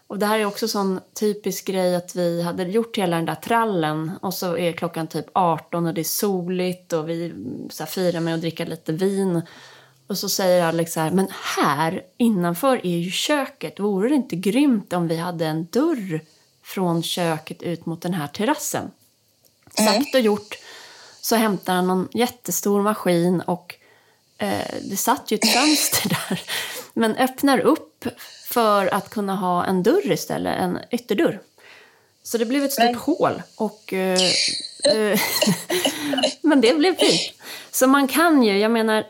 [0.07, 3.35] Och det här är också sån typisk grej att vi hade gjort hela den där
[3.35, 7.33] trallen och så är klockan typ 18 och det är soligt och vi
[7.69, 9.41] så firar med att dricka lite vin.
[10.07, 13.79] Och så säger Alex så här, men här innanför är ju köket.
[13.79, 16.21] Vore det inte grymt om vi hade en dörr
[16.63, 18.91] från köket ut mot den här terrassen?
[19.77, 19.93] Mm.
[19.93, 20.57] Sagt och gjort
[21.21, 23.75] så hämtar han någon jättestor maskin och
[24.37, 26.41] eh, det satt ju ett fönster där.
[26.93, 27.94] Men öppnar upp
[28.49, 31.39] för att kunna ha en dörr istället, en ytterdörr.
[32.23, 32.95] Så det blev ett stort men...
[32.95, 33.41] hål.
[33.55, 34.19] Och, eh,
[34.83, 35.19] eh,
[36.41, 37.33] men det blev fint.
[37.71, 39.05] Så man kan ju, jag menar,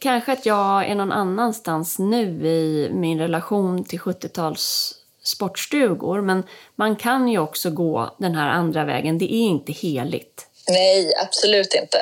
[0.00, 6.20] kanske att jag är någon annanstans nu i min relation till 70-tals sportstugor.
[6.20, 6.42] Men
[6.74, 9.18] man kan ju också gå den här andra vägen.
[9.18, 10.46] Det är inte heligt.
[10.68, 11.98] Nej, absolut inte.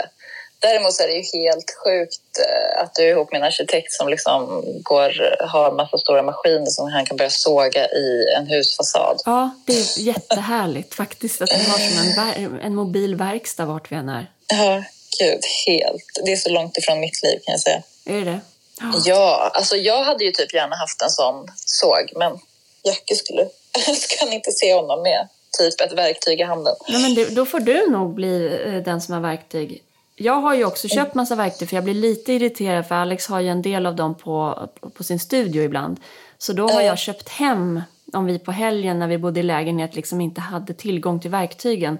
[0.66, 4.08] Däremot är det ju helt sjukt eh, att du är ihop med en arkitekt som
[4.08, 5.10] liksom går,
[5.46, 9.20] har en massa stora maskiner som han kan börja såga i en husfasad.
[9.24, 13.96] Ja, det är jättehärligt faktiskt att vi har som en, en mobil verkstad vart vi
[13.96, 14.30] än är.
[14.46, 14.84] Ja,
[15.20, 16.20] gud, helt.
[16.24, 17.82] Det är så långt ifrån mitt liv kan jag säga.
[18.06, 18.40] Är det
[18.80, 19.02] oh.
[19.04, 22.38] Ja, alltså jag hade ju typ gärna haft en sån såg, men
[22.84, 23.48] Jacke skulle...
[23.96, 26.74] ska inte se honom med typ ett verktyg i handen.
[26.88, 29.82] Nej, men det, då får du nog bli eh, den som har verktyg.
[30.16, 33.40] Jag har ju också köpt massa verktyg för jag blir lite irriterad för Alex har
[33.40, 36.00] ju en del av dem på, på sin studio ibland.
[36.38, 39.94] Så då har jag köpt hem, om vi på helgen när vi bodde i lägenhet
[39.94, 41.98] liksom inte hade tillgång till verktygen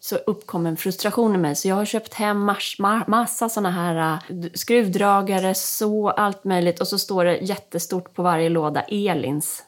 [0.00, 1.56] så uppkom en frustration i mig.
[1.56, 6.80] Så jag har köpt hem mars, ma massa såna här uh, skruvdragare, så allt möjligt.
[6.80, 9.62] Och så står det jättestort på varje låda Elins.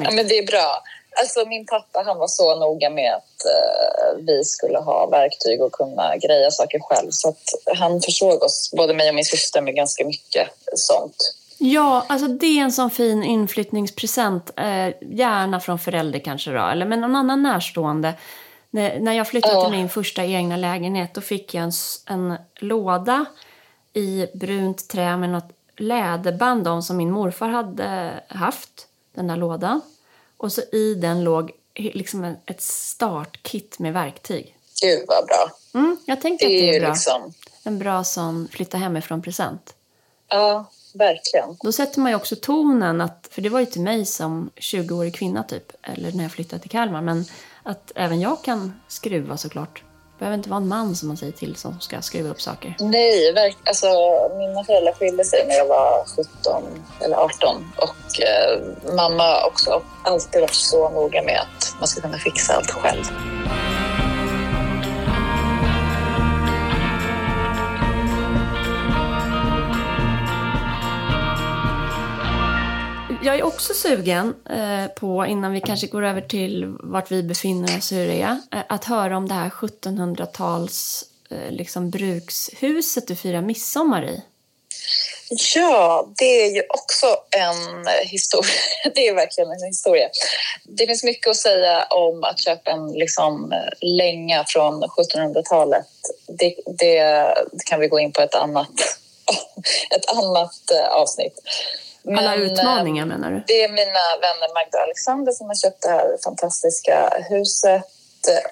[0.04, 0.84] ja, men det är bra.
[1.22, 5.72] Alltså min pappa han var så noga med att uh, vi skulle ha verktyg och
[5.72, 7.12] kunna greja saker själv.
[7.12, 11.34] Så att han försåg oss, både mig och min syster, med ganska mycket sånt.
[11.58, 14.52] Ja, alltså det är en sån fin inflyttningspresent.
[14.58, 18.14] Eh, gärna från förälder kanske då, eller med någon annan närstående.
[18.70, 19.64] När, när jag flyttade ja.
[19.64, 21.72] till min första egna lägenhet då fick jag en,
[22.06, 23.26] en låda
[23.94, 29.82] i brunt trä med något läderband om som min morfar hade haft, den där lådan.
[30.40, 34.56] Och så i den låg liksom ett startkit med verktyg.
[34.82, 35.52] Gud vad bra.
[35.74, 36.90] Mm, jag tänkte det att det är bra.
[36.90, 37.34] Liksom...
[37.64, 39.74] En bra sån flytta hemifrån-present.
[40.28, 41.58] Ja, verkligen.
[41.62, 45.16] Då sätter man ju också tonen, att, för det var ju till mig som 20-årig
[45.16, 47.26] kvinna typ, eller när jag flyttade till Kalmar, men
[47.64, 49.84] att även jag kan skruva såklart.
[50.20, 52.76] Det behöver inte vara en man som man säger till som ska skruva upp saker.
[52.80, 53.56] Nej.
[53.64, 53.88] Alltså,
[54.38, 56.64] mina föräldrar skilde sig när jag var 17
[57.02, 62.18] eller 18 och eh, mamma också alltid varit så noga med att man ska kunna
[62.18, 63.04] fixa allt själv.
[73.22, 77.78] Jag är också sugen eh, på, innan vi kanske går över till vart vi befinner
[77.78, 83.16] oss, hur det är, eh, att höra om det här 1700-tals eh, liksom, brukshuset du
[83.16, 84.22] firar midsommar i.
[85.56, 88.52] Ja, det är ju också en historia.
[88.96, 90.10] Det är verkligen en historia.
[90.64, 95.88] Det finns mycket att säga om att köpa en liksom, länga från 1700-talet.
[96.28, 97.34] Det, det
[97.66, 98.72] kan vi gå in på ett annat,
[99.96, 101.40] ett annat eh, avsnitt.
[102.08, 103.44] Alla utmaningar menar du?
[103.48, 107.84] Det är mina vänner Magda och Alexander som har köpt det här fantastiska huset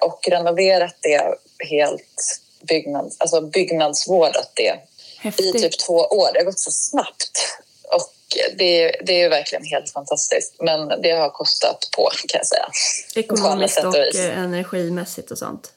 [0.00, 1.34] och renoverat det
[1.68, 4.74] helt byggnads, alltså byggnadsvårdat det
[5.18, 5.54] Häftigt.
[5.54, 6.32] i typ två år.
[6.32, 7.58] Det har gått så snabbt.
[7.82, 8.12] Och
[8.58, 10.54] det, det är verkligen helt fantastiskt.
[10.58, 12.68] Men det har kostat på kan jag säga.
[13.14, 15.72] Ekonomiskt och, och energimässigt och sånt.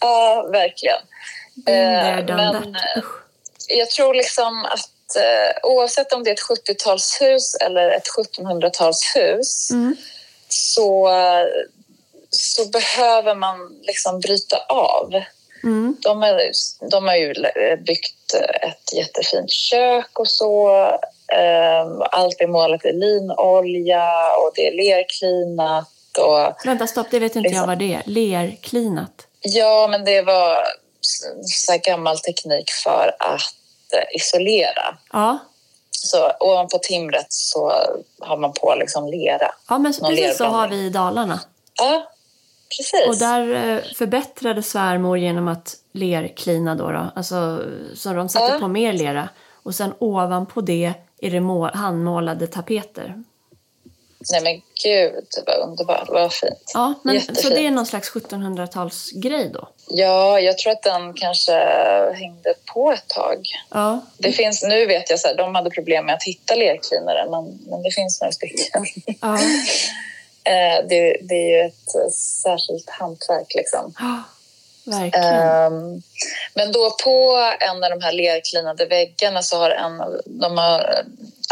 [0.00, 1.00] Ja, verkligen.
[2.26, 3.04] Done Men that.
[3.68, 9.96] jag tror liksom att eh, oavsett om det är ett 70-talshus eller ett 1700-talshus mm.
[10.48, 11.10] så,
[12.30, 15.22] så behöver man liksom bryta av.
[15.62, 15.96] Mm.
[16.00, 16.50] De, är,
[16.90, 17.34] de har ju
[17.76, 20.70] byggt ett jättefint kök och så.
[21.32, 25.88] Ehm, allt är målat i linolja och det är lerklinat.
[26.18, 28.02] Och, Vänta, stopp, det vet inte liksom, jag vad det är.
[28.06, 29.26] Lerklinat?
[29.40, 30.58] Ja, men det var
[31.42, 33.57] så gammal teknik för att
[34.14, 34.98] isolera.
[35.12, 35.38] Ja.
[35.90, 37.72] Så ovanpå timret så
[38.20, 39.50] har man på liksom lera.
[39.68, 41.40] Ja, men så precis så har vi i Dalarna.
[41.80, 42.08] Ja,
[42.76, 43.08] Precis.
[43.08, 47.06] Och där eh, förbättrade svärmor genom att lerklina då, då.
[47.14, 47.62] Alltså,
[47.94, 48.58] så de satte ja.
[48.60, 49.28] på mer lera.
[49.62, 53.22] Och sen ovanpå det är det mål, handmålade tapeter.
[54.30, 56.72] Nej men gud vad underbart, vad fint.
[56.74, 59.68] Ja, men, så det är någon slags 1700-talsgrej då?
[59.88, 61.52] Ja, jag tror att den kanske
[62.14, 63.46] hängde på ett tag.
[63.70, 64.00] Ja.
[64.18, 67.58] Det finns, nu vet jag så här, de hade problem med att hitta lerklinare men,
[67.70, 68.84] men det finns några stycken.
[69.20, 69.38] Ja.
[70.44, 73.54] Eh, det, det, är ju ett särskilt hantverk.
[73.54, 73.80] Liksom.
[73.84, 74.24] Verkligen.
[74.94, 76.02] Um,
[76.54, 81.04] men då på en av de här lerklinade väggarna så har en de har,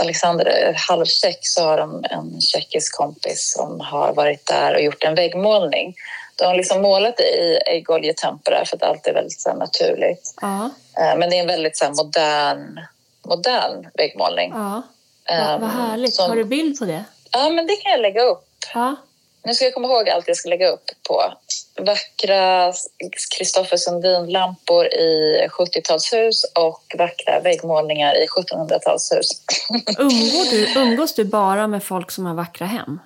[0.02, 5.14] Alexander halvtjeck så har de en tjeckisk kompis som har varit där och gjort en
[5.14, 5.94] väggmålning.
[6.36, 10.34] De har liksom målat i äggoljetempera för att allt är väldigt så naturligt.
[10.42, 10.68] Uh.
[11.18, 12.80] Men det är en väldigt så modern,
[13.22, 14.52] modern väggmålning.
[14.52, 14.80] Uh.
[15.28, 16.14] Ja, vad härligt.
[16.14, 17.04] Som, har du bild på det?
[17.32, 18.48] Ja, men det kan jag lägga upp.
[18.74, 18.96] Ja.
[19.46, 21.32] Nu ska jag komma ihåg allt jag ska lägga upp på.
[21.78, 22.72] Vackra
[23.36, 29.28] Kristoffer Sundin-lampor i 70-talshus och vackra väggmålningar i 1700-talshus.
[29.98, 33.00] Umgår du, umgås du bara med folk som har vackra hem?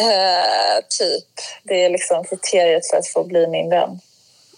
[0.00, 1.28] Uh, typ.
[1.62, 4.00] Det är liksom kriteriet för att få bli min vän.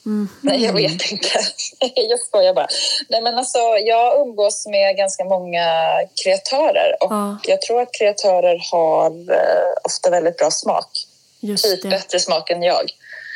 [0.07, 0.29] Mm.
[0.41, 1.29] Nej, jag vet inte.
[1.95, 2.69] jag skojar bara.
[3.09, 5.67] Nej, men alltså, jag umgås med ganska många
[6.25, 7.39] kreatörer och ja.
[7.45, 11.07] jag tror att kreatörer har eh, ofta väldigt bra smak.
[11.45, 11.89] Just typ det.
[11.89, 12.91] bättre smak än jag.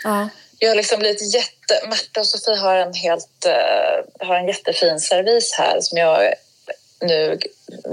[0.04, 0.28] Ja.
[0.58, 1.88] Jag har liksom blivit jätte...
[1.88, 6.34] Märta och Sofie har en, helt, uh, har en jättefin servis här som jag
[7.00, 7.38] nu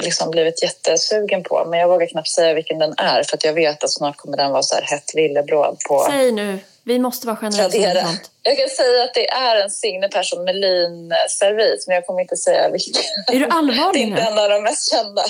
[0.02, 1.66] liksom blivit jättesugen på.
[1.66, 4.38] Men jag vågar knappt säga vilken den är för att jag vet att snart kommer
[4.38, 6.08] den vara så här hett villebråd på...
[6.10, 6.60] Säg nu!
[6.84, 7.78] Vi måste vara generösa
[8.44, 12.70] Jag kan säga att det är en Signe Persson Melin-servis, men jag kommer inte säga
[12.70, 12.94] vilken.
[13.28, 14.16] Är du allvarlig nu?
[14.16, 15.26] Det är inte en av de mest kända.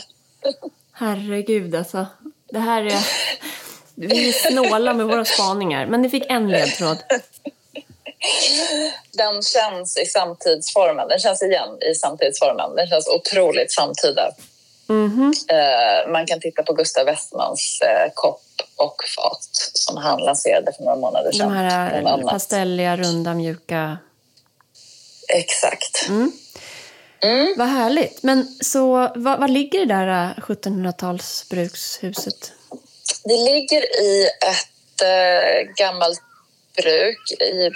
[0.92, 2.06] Herregud, alltså.
[2.50, 2.92] Det här är...
[3.96, 6.98] Vi är snåla med våra spaningar, men ni fick en ledtråd.
[9.12, 11.08] Den känns i samtidsformen.
[11.08, 12.76] Den känns igen i samtidsformen.
[12.76, 14.32] Den känns otroligt samtida.
[14.90, 15.34] Mm -hmm.
[16.12, 18.42] Man kan titta på Gustav Westmans eh, kopp
[18.76, 21.48] och fat som han lanserade för några månader sedan.
[21.48, 23.98] De här pastelliga, runda, mjuka...
[25.28, 26.10] Exakt.
[26.10, 26.32] Mm.
[27.22, 27.54] Mm.
[27.58, 28.24] Vad härligt.
[28.24, 32.52] Men så, vad, vad ligger det där 1700-talsbrukshuset?
[33.24, 36.22] Det ligger i ett äh, gammalt
[36.76, 37.72] bruk i,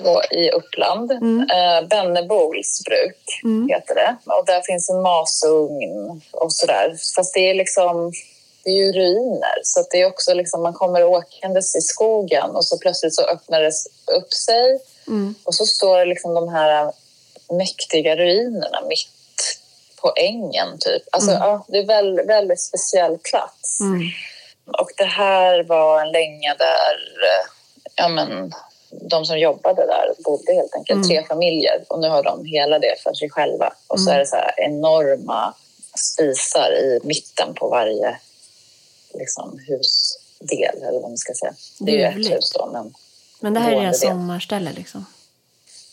[0.00, 1.12] på, i Uppland.
[1.12, 1.46] Mm.
[1.50, 3.68] Äh, Bennebols bruk mm.
[3.68, 4.16] heter det.
[4.24, 6.96] Och där finns en masugn och sådär.
[7.16, 8.12] Fast det är liksom
[8.64, 9.58] det är ju ruiner.
[9.62, 13.60] Så det är också liksom, man kommer åkandes i skogen och så plötsligt så öppnar
[13.60, 13.72] det
[14.16, 15.34] upp sig mm.
[15.44, 16.92] och så står liksom de här
[17.52, 19.58] mäktiga ruinerna mitt
[20.00, 20.78] på ängen.
[20.78, 21.02] Typ.
[21.12, 21.42] Alltså, mm.
[21.42, 23.80] ja, det är väldigt, väldigt speciell plats.
[23.80, 24.00] Mm.
[24.68, 26.96] Och det här var en länga där
[27.94, 28.52] ja, men,
[28.90, 30.96] de som jobbade där bodde helt enkelt.
[30.96, 31.08] Mm.
[31.08, 33.72] Tre familjer och nu har de hela det för sig själva.
[33.86, 34.14] Och så mm.
[34.14, 35.54] är det så enorma
[35.96, 38.16] spisar i mitten på varje
[39.14, 41.54] liksom, husdel, eller vad man ska säga.
[41.78, 42.94] Det är ju ett hus då, men...
[43.40, 45.06] Men det här är deras sommarställe liksom?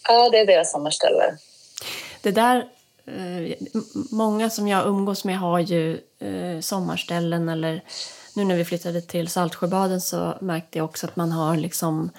[0.08, 1.38] Ja, det är deras sommarställe.
[2.22, 2.68] Det där...
[3.08, 3.56] Eh,
[4.12, 7.82] många som jag umgås med har ju eh, sommarställen eller
[8.36, 12.12] nu när vi flyttade till Saltsjöbaden så märkte jag också att man har liksom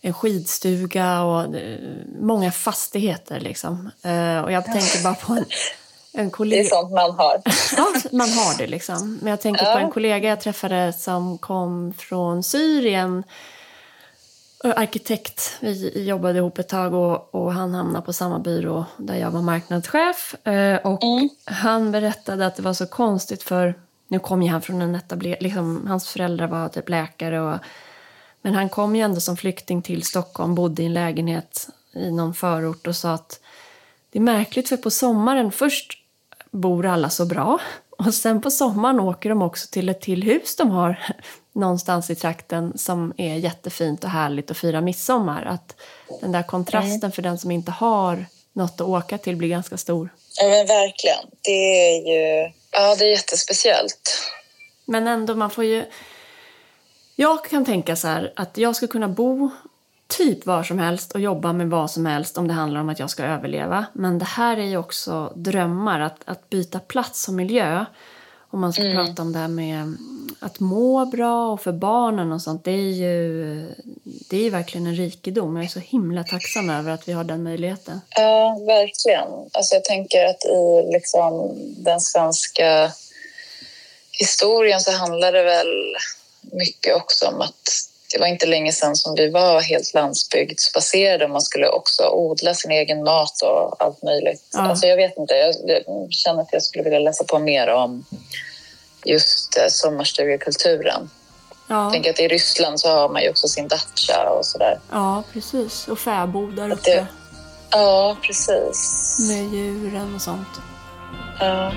[0.00, 1.78] en skidstuga och eh,
[2.20, 3.90] många fastigheter liksom.
[4.02, 5.44] Eh, och jag tänker bara på en
[6.12, 6.62] En kollega...
[6.62, 7.42] Det är sånt man har.
[7.76, 9.18] ja, man har det liksom.
[9.22, 9.72] Men jag tänker ja.
[9.72, 13.24] på en kollega jag träffade som kom från Syrien.
[14.64, 15.56] Arkitekt.
[15.60, 19.42] Vi jobbade ihop ett tag och, och han hamnade på samma byrå där jag var
[19.42, 20.46] marknadschef.
[20.46, 21.28] Eh, och mm.
[21.44, 23.74] han berättade att det var så konstigt för
[24.08, 27.58] nu kom ju han från en etablerad, liksom, hans föräldrar var typ läkare och
[28.42, 32.34] men han kom ju ändå som flykting till Stockholm, bodde i en lägenhet i någon
[32.34, 33.40] förort och sa att
[34.10, 35.92] det är märkligt för på sommaren först
[36.50, 37.60] bor alla så bra
[37.98, 41.14] och sen på sommaren åker de också till ett till hus de har
[41.52, 45.44] någonstans i trakten som är jättefint och härligt att fira midsommar.
[45.44, 45.74] Att
[46.20, 47.12] den där kontrasten mm.
[47.12, 50.08] för den som inte har något att åka till blir ganska stor.
[50.40, 51.26] Ja men verkligen.
[51.42, 54.30] Det är ju ja, det är jättespeciellt.
[54.84, 55.84] Men ändå, man får ju
[57.20, 59.50] jag kan tänka så här att jag ska kunna bo
[60.06, 62.98] typ var som helst och jobba med vad som helst om det handlar om att
[62.98, 63.86] jag ska överleva.
[63.92, 67.84] Men det här är ju också drömmar, att, att byta plats och miljö.
[68.50, 69.06] Om man ska mm.
[69.06, 69.96] prata om det här med
[70.40, 72.64] att må bra och för barnen och sånt.
[72.64, 73.66] Det är ju
[74.30, 75.56] det är verkligen en rikedom.
[75.56, 78.00] Jag är så himla tacksam över att vi har den möjligheten.
[78.16, 79.28] Ja, verkligen.
[79.52, 82.92] Alltså jag tänker att i liksom den svenska
[84.12, 85.96] historien så handlar det väl
[86.52, 91.28] mycket också om att det var inte länge sedan som vi var helt landsbygdsbaserade.
[91.28, 94.42] Man skulle också odla sin egen mat och allt möjligt.
[94.52, 94.60] Ja.
[94.60, 98.04] Alltså jag vet inte, jag, jag känner att jag skulle vilja läsa på mer om
[99.08, 101.10] just eh, sommarstugekulturen.
[101.66, 101.90] Ja.
[101.90, 104.80] Tänker att i Ryssland så har man ju också sin dacha och sådär.
[104.90, 105.88] Ja, precis.
[105.88, 106.90] Och fäbodar uppe.
[106.90, 107.06] Det,
[107.70, 109.18] ja, precis.
[109.28, 110.48] Med djuren och sånt.
[111.40, 111.72] Ja.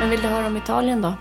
[0.00, 1.14] Men vill du höra om Italien då?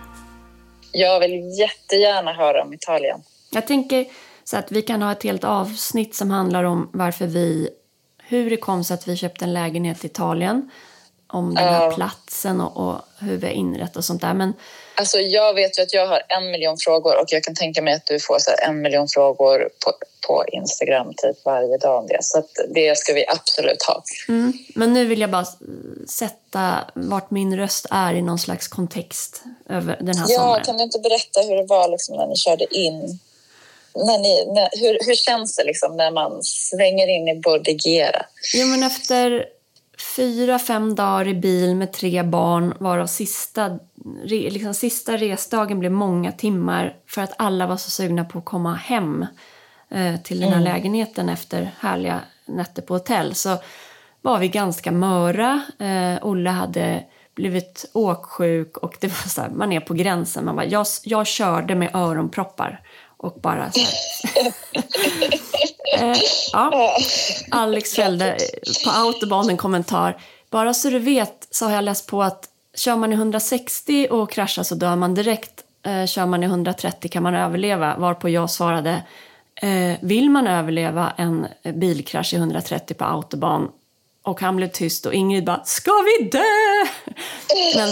[0.92, 3.24] Jag vill jättegärna höra om Italien.
[3.50, 4.06] Jag tänker
[4.54, 7.70] så att vi kan ha ett helt avsnitt som handlar om varför vi,
[8.24, 10.72] hur det kom sig att vi köpte en lägenhet i Italien.
[11.28, 14.34] Om den här uh, platsen och, och, hur vi har inrett och sånt där.
[14.34, 14.54] Men,
[14.96, 17.94] alltså jag vet ju att jag har en miljon frågor och jag kan tänka mig
[17.94, 19.92] att du får så en miljon frågor på,
[20.28, 22.18] på Instagram typ varje dag om det.
[22.22, 22.44] Så
[22.76, 24.04] det ska vi absolut ha.
[24.28, 25.46] Mm, men nu vill jag bara
[26.08, 30.64] sätta vart min röst är i någon slags kontext över den här ja, sommaren.
[30.64, 33.20] Kan du inte berätta hur det var liksom när ni körde in?
[33.96, 38.26] När ni, när, hur, hur känns det liksom när man svänger in i Bordighera?
[38.54, 39.46] Ja, men efter
[40.16, 43.80] fyra, fem dagar i bil med tre barn varav sista,
[44.24, 48.76] liksom sista resdagen blev många timmar för att alla var så sugna på att komma
[48.76, 49.26] hem
[49.92, 50.74] eh, till den här mm.
[50.74, 53.58] lägenheten efter härliga nätter på hotell så
[54.22, 55.62] var vi ganska möra.
[55.80, 57.04] Eh, Olle hade
[57.36, 60.46] blivit åksjuk och det var så här, man är på gränsen.
[60.46, 62.82] Man bara, jag, jag körde med öronproppar
[63.24, 63.80] och bara så
[65.98, 66.18] eh,
[66.54, 66.98] ja.
[67.52, 68.38] Alex fällde
[68.86, 70.22] på autobahn en kommentar.
[70.50, 74.32] Bara så du vet så har jag läst på att kör man i 160 och
[74.32, 75.64] kraschar så dör man direkt.
[75.86, 77.98] Eh, kör man i 130 kan man överleva.
[77.98, 79.04] Varpå jag svarade
[79.56, 83.68] eh, vill man överleva en bilkrasch i 130 på autobahn
[84.24, 86.40] och han blev tyst och Ingrid bara “Ska vi dö?”
[87.76, 87.90] Men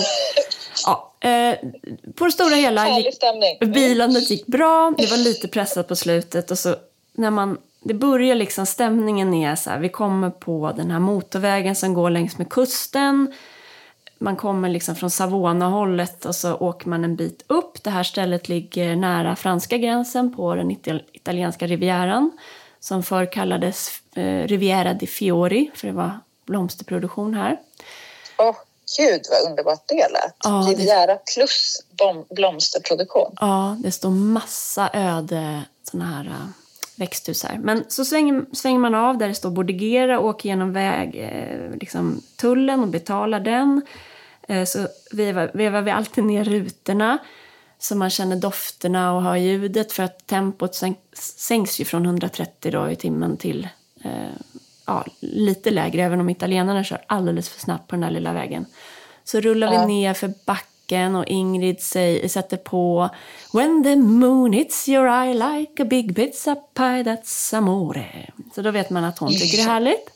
[0.85, 1.57] ja, eh,
[2.15, 3.19] på det stora hela gick
[3.59, 4.93] bilandet gick bra.
[4.97, 6.75] Det var lite pressat på slutet och så
[7.13, 11.75] när man det börjar liksom, stämningen är så här, vi kommer på den här motorvägen
[11.75, 13.33] som går längs med kusten.
[14.19, 17.83] Man kommer liksom från Savona-hållet och så åker man en bit upp.
[17.83, 20.71] Det här stället ligger nära franska gränsen på den
[21.11, 22.31] italienska rivieran
[22.79, 27.57] som förr kallades eh, Riviera di Fiori, för det var blomsterproduktion här.
[28.37, 28.55] Åh, oh,
[28.97, 30.35] gud vad underbart det lät!
[30.43, 31.19] Ja, Riviera det...
[31.33, 31.81] plus
[32.35, 33.35] blomsterproduktion.
[33.39, 36.47] Ja, det står massa öde såna här uh,
[36.95, 37.57] växthus här.
[37.57, 42.21] Men så svänger, svänger man av där det står Bordigera, åker genom väg, eh, liksom,
[42.35, 43.81] tullen och betalar den.
[44.47, 47.17] Eh, så vevar, vevar vi alltid ner rutorna
[47.79, 50.75] så man känner dofterna och hör ljudet för att tempot
[51.13, 53.67] sänks ju från 130 då i timmen till
[54.03, 54.11] eh,
[54.91, 58.65] ja, lite lägre även om italienarna kör alldeles för snabbt på den här lilla vägen.
[59.23, 63.09] Så rullar vi ner för backen och Ingrid säger, sätter på
[63.53, 68.29] When the moon hits your eye like a big pizza pie that's amore.
[68.55, 70.09] Så då vet man att hon tycker det är härligt.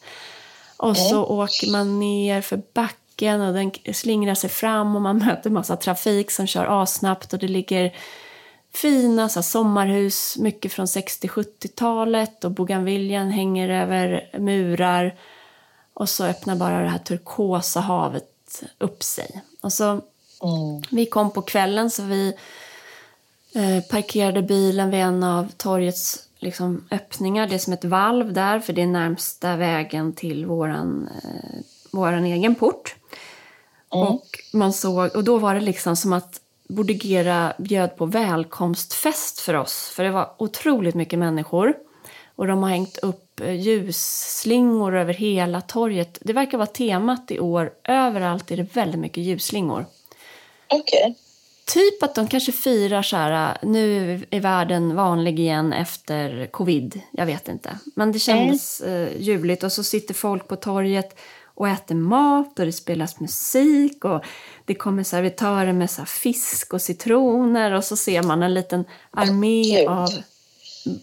[0.78, 5.50] Och så åker man ner för backen och den slingrar sig fram och man möter
[5.50, 7.94] massa trafik som kör assnabbt och det ligger
[8.78, 15.16] fina så sommarhus, mycket från 60-70-talet och bougainvillen hänger över murar
[15.94, 19.42] och så öppnar bara det här turkosa havet upp sig.
[19.62, 20.02] Och så, mm.
[20.92, 22.36] Vi kom på kvällen så vi
[23.56, 27.48] Eh, parkerade bilen vid en av torgets liksom, öppningar.
[27.48, 31.60] Det är som ett valv där, för det är närmsta vägen till våran, eh,
[31.92, 32.96] våran egen port.
[33.94, 34.08] Mm.
[34.08, 39.54] Och, man såg, och då var det liksom som att Bordegera bjöd på välkomstfest för
[39.54, 39.90] oss.
[39.90, 41.74] För det var otroligt mycket människor.
[42.36, 46.18] Och de har hängt upp eh, ljusslingor över hela torget.
[46.22, 47.72] Det verkar vara temat i år.
[47.84, 49.86] Överallt är det väldigt mycket ljusslingor.
[50.68, 51.02] Okej.
[51.02, 51.14] Okay.
[51.66, 57.02] Typ att de kanske firar så här, nu är världen vanlig igen efter covid.
[57.12, 57.80] Jag vet inte.
[57.96, 59.08] Men det kändes mm.
[59.08, 59.64] eh, ljuvligt.
[59.64, 61.20] Och så sitter folk på torget
[61.56, 64.24] och äter mat och det spelas musik och
[64.66, 69.88] det kommer servitörer med så fisk och citroner och så ser man en liten armé
[69.88, 70.10] av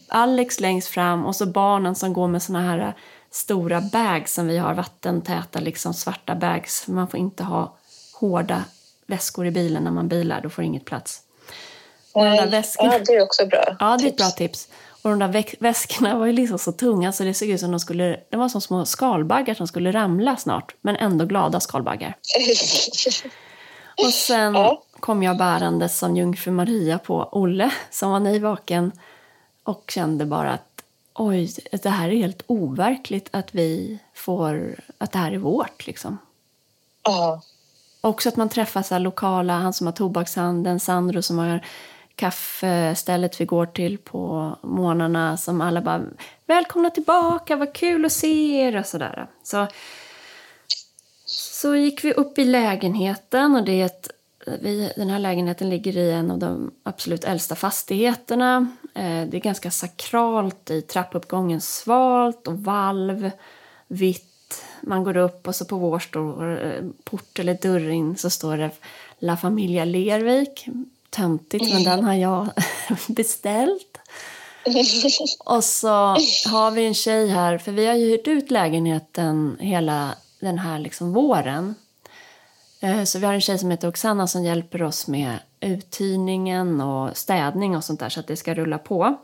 [0.09, 2.95] Alex längst fram och så barnen som går med såna här
[3.31, 6.89] stora bags som vi har, vattentäta liksom svarta bags.
[6.89, 7.77] Man får inte ha
[8.15, 8.65] hårda
[9.07, 11.21] väskor i bilen när man bilar, då får inget plats.
[12.13, 14.69] Och de väskorna, ja, det är också bra Ja, det är ett bra tips.
[15.03, 17.81] Och de där väskorna var ju liksom så tunga så det såg ut som de
[17.81, 22.17] skulle, det var som små skalbaggar som skulle ramla snart, men ändå glada skalbaggar.
[24.05, 24.83] och sen ja.
[25.01, 28.93] kom jag bärande som jungfru Maria på Olle som var nyvaken
[29.63, 30.83] och kände bara att
[31.15, 36.19] oj, det här är helt overkligt att vi får, att det här är vårt liksom.
[37.03, 37.43] Ja.
[38.01, 41.65] Också att man träffar så lokala, han som har tobakshandeln, Sandro som har
[42.17, 46.03] kaffestället vi går till på morgnarna som alla bara
[46.47, 49.27] “Välkomna tillbaka, vad kul att se er” och sådär.
[49.43, 49.67] Så,
[51.25, 54.11] så gick vi upp i lägenheten och det är ett,
[54.61, 58.67] vi, den här lägenheten ligger i en av de absolut äldsta fastigheterna.
[58.95, 63.31] Eh, det är ganska sakralt i trappuppgången, svalt och valv,
[63.87, 64.29] vitt.
[64.81, 68.57] Man går upp och så på vår stor eh, port eller dörr in så står
[68.57, 68.71] det
[69.19, 70.69] La Familia Lervik
[71.13, 72.49] töntigt, men den har jag
[73.09, 73.99] beställt.
[75.45, 75.89] Och så
[76.51, 80.79] har vi en tjej här, för vi har ju hyrt ut lägenheten hela den här
[80.79, 81.75] liksom våren.
[82.81, 87.17] Eh, så vi har en tjej som heter Oksana som hjälper oss med uthyrningen och
[87.17, 89.19] städning och sånt där så att det ska rulla på.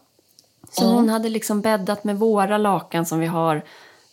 [0.70, 0.94] Så mm.
[0.94, 3.64] hon hade liksom bäddat med våra lakan som vi har.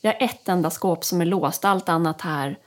[0.01, 2.57] Vi har ett enda skåp som är låst, allt annat här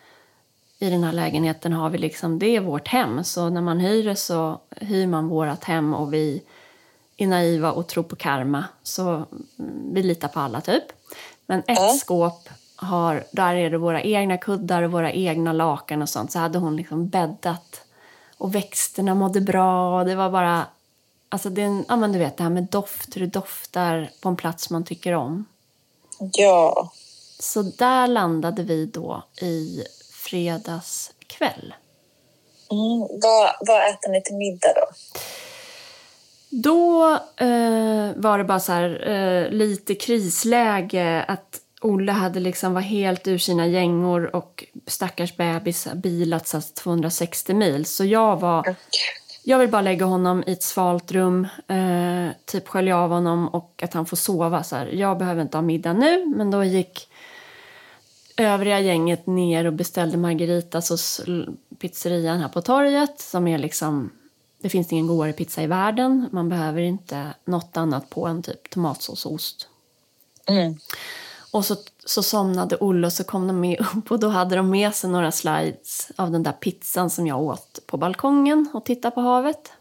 [0.79, 3.25] i den här lägenheten har vi liksom, det är vårt hem.
[3.25, 6.43] Så när man hyr det så hyr man vårt hem och vi
[7.17, 8.65] är naiva och tror på karma.
[8.83, 9.25] Så
[9.93, 10.85] vi litar på alla typ.
[11.47, 11.97] Men ett mm.
[11.97, 16.33] skåp har, där är det våra egna kuddar och våra egna lakan och sånt.
[16.33, 17.83] Så hade hon liksom bäddat
[18.39, 20.67] och växterna mådde bra och det var bara,
[21.29, 24.37] alltså det, ja men du vet det här med doft, hur det doftar på en
[24.37, 25.45] plats man tycker om.
[26.33, 26.91] Ja.
[27.39, 29.83] Så där landade vi då i
[30.31, 31.75] fredagskväll.
[32.71, 34.87] Mm, vad, vad äter ni till middag då?
[36.51, 41.25] Då eh, var det bara så här, eh, lite krisläge.
[41.29, 47.87] Att Olle hade liksom var helt ur sina gängor och stackars bebis bilats 260 mil.
[47.87, 48.75] Så jag var...
[49.45, 53.83] Jag vill bara lägga honom i ett svalt rum, eh, typ skölja av honom och
[53.83, 54.63] att han får sova.
[54.63, 54.87] Så här.
[54.87, 57.08] Jag behöver inte ha middag nu, men då gick
[58.39, 61.21] övriga gänget ner och beställde margaritas hos
[61.79, 64.11] pizzerian här på torget som är liksom
[64.61, 66.29] det finns ingen godare pizza i världen.
[66.33, 69.69] Man behöver inte något annat på än typ tomatsås och ost.
[70.47, 70.79] Mm.
[71.51, 74.71] Och så, så somnade Olle och så kom de med upp och då hade de
[74.71, 79.15] med sig några slides av den där pizzan som jag åt på balkongen och tittade
[79.15, 79.73] på havet.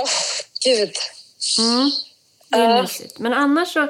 [0.00, 0.08] Åh, oh,
[0.64, 0.92] gud!
[1.58, 1.90] Mm,
[2.48, 2.82] det är uh.
[2.82, 3.18] mysigt.
[3.18, 3.88] Men annars så...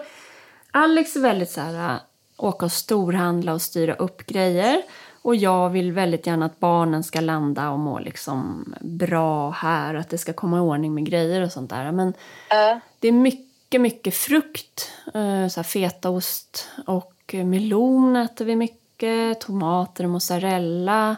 [0.71, 2.01] Alex är väldigt så här
[2.37, 4.83] åka och storhandla och styra upp grejer.
[5.23, 9.95] Och jag vill väldigt gärna att barnen ska landa och må liksom bra här.
[9.95, 11.93] Att det ska komma i ordning med grejer och sånt där.
[11.93, 12.79] Men uh.
[13.01, 14.91] det är mycket, mycket frukt.
[15.17, 19.41] Uh, så fetaost och melon äter vi mycket.
[19.41, 21.17] Tomater och mozzarella.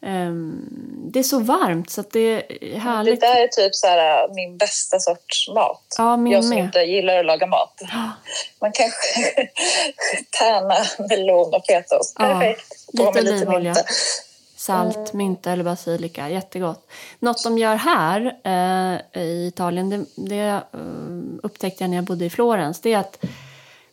[0.00, 0.68] Um,
[1.12, 2.18] det är så varmt så det
[2.74, 3.20] är härligt.
[3.20, 5.94] Det där är typ så här, äh, min bästa sorts mat.
[5.98, 6.64] Ja, min jag som med.
[6.64, 7.74] inte gillar att laga mat.
[7.80, 8.10] Ja.
[8.60, 9.32] Man kanske
[10.38, 12.16] tärna melon och fetaost.
[12.18, 12.74] Ja, Perfekt.
[12.92, 13.74] Lite olivolja.
[14.56, 15.08] Salt, mm.
[15.12, 16.28] mynta eller basilika.
[16.28, 16.90] Jättegott.
[17.18, 22.24] Något de gör här eh, i Italien, det, det uh, upptäckte jag när jag bodde
[22.24, 23.24] i Florens, det är att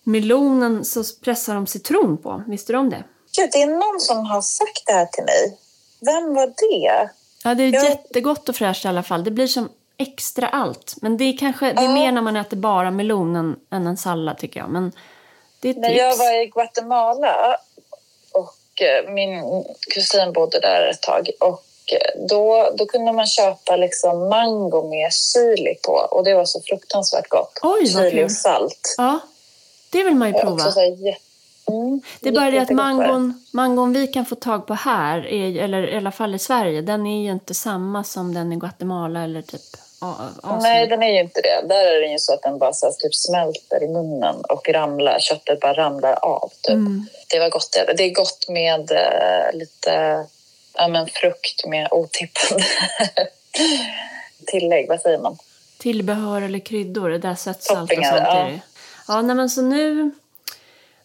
[0.03, 2.43] melonen så pressar de citron på.
[2.47, 3.03] Visste du om det?
[3.37, 5.57] Gud, det är någon som har sagt det här till mig.
[6.05, 7.09] Vem var det?
[7.43, 7.83] Ja, det är jag...
[7.83, 9.23] jättegott och fräscht i alla fall.
[9.23, 10.95] Det blir som extra allt.
[11.01, 13.97] Men det är kanske det är mer när man äter bara melon än, än en
[13.97, 14.69] sallad tycker jag.
[14.69, 14.91] Men
[15.59, 17.57] det är När jag var i Guatemala
[18.31, 21.65] och eh, min kusin bodde där ett tag och
[22.29, 27.29] då, då kunde man köpa liksom mango med chili på och det var så fruktansvärt
[27.29, 27.59] gott.
[27.63, 28.95] Oj, vad chili och salt.
[28.97, 29.19] Ja,
[29.89, 30.53] det vill man ju Och prova.
[30.55, 31.17] också så här,
[31.67, 35.63] mm, Det är bara det att mangon, mangon vi kan få tag på här, är,
[35.63, 39.23] eller i alla fall i Sverige, den är ju inte samma som den i Guatemala
[39.23, 39.61] eller typ
[39.99, 40.59] Asien.
[40.61, 41.67] Nej, den är ju inte det.
[41.67, 44.69] Där är det ju så att den bara så här, typ smälter i munnen och
[44.69, 46.49] ramlar, köttet bara ramlar av.
[46.61, 46.73] Typ.
[46.73, 47.05] Mm.
[47.29, 47.77] Det var gott.
[47.97, 50.25] Det, är gott med eh, lite
[50.73, 52.63] ja, men frukt med otippade
[54.45, 54.87] tillägg.
[54.87, 55.37] Vad säger man?
[55.77, 58.59] Tillbehör eller kryddor, det där sötsalt och sånt är det.
[59.07, 60.11] Ja, nej, men så nu,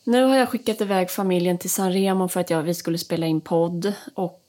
[0.05, 3.27] nu har jag skickat iväg familjen till San Remo för att jag, vi skulle spela
[3.27, 3.93] in podd.
[4.15, 4.41] Och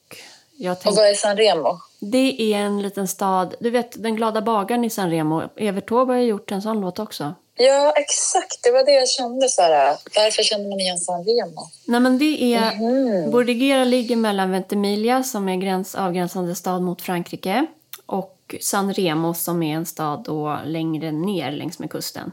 [0.57, 1.79] jag Och tänkte, vad är San Remo?
[1.99, 6.13] det är en liten stad, du vet den glada bagaren i San Remo, Evert Taube
[6.13, 7.33] har gjort en sån låt också.
[7.55, 8.63] Ja, exakt.
[8.63, 9.49] Det var det jag kände.
[9.49, 11.69] Så här, varför kände man igen San Remo?
[11.85, 13.31] Nej men det är, Mhm.
[13.31, 17.65] Bordigera ligger mellan Ventimiglia som är gräns, avgränsande stad mot Frankrike
[18.05, 22.31] och San Remo som är en stad då längre ner längs med kusten.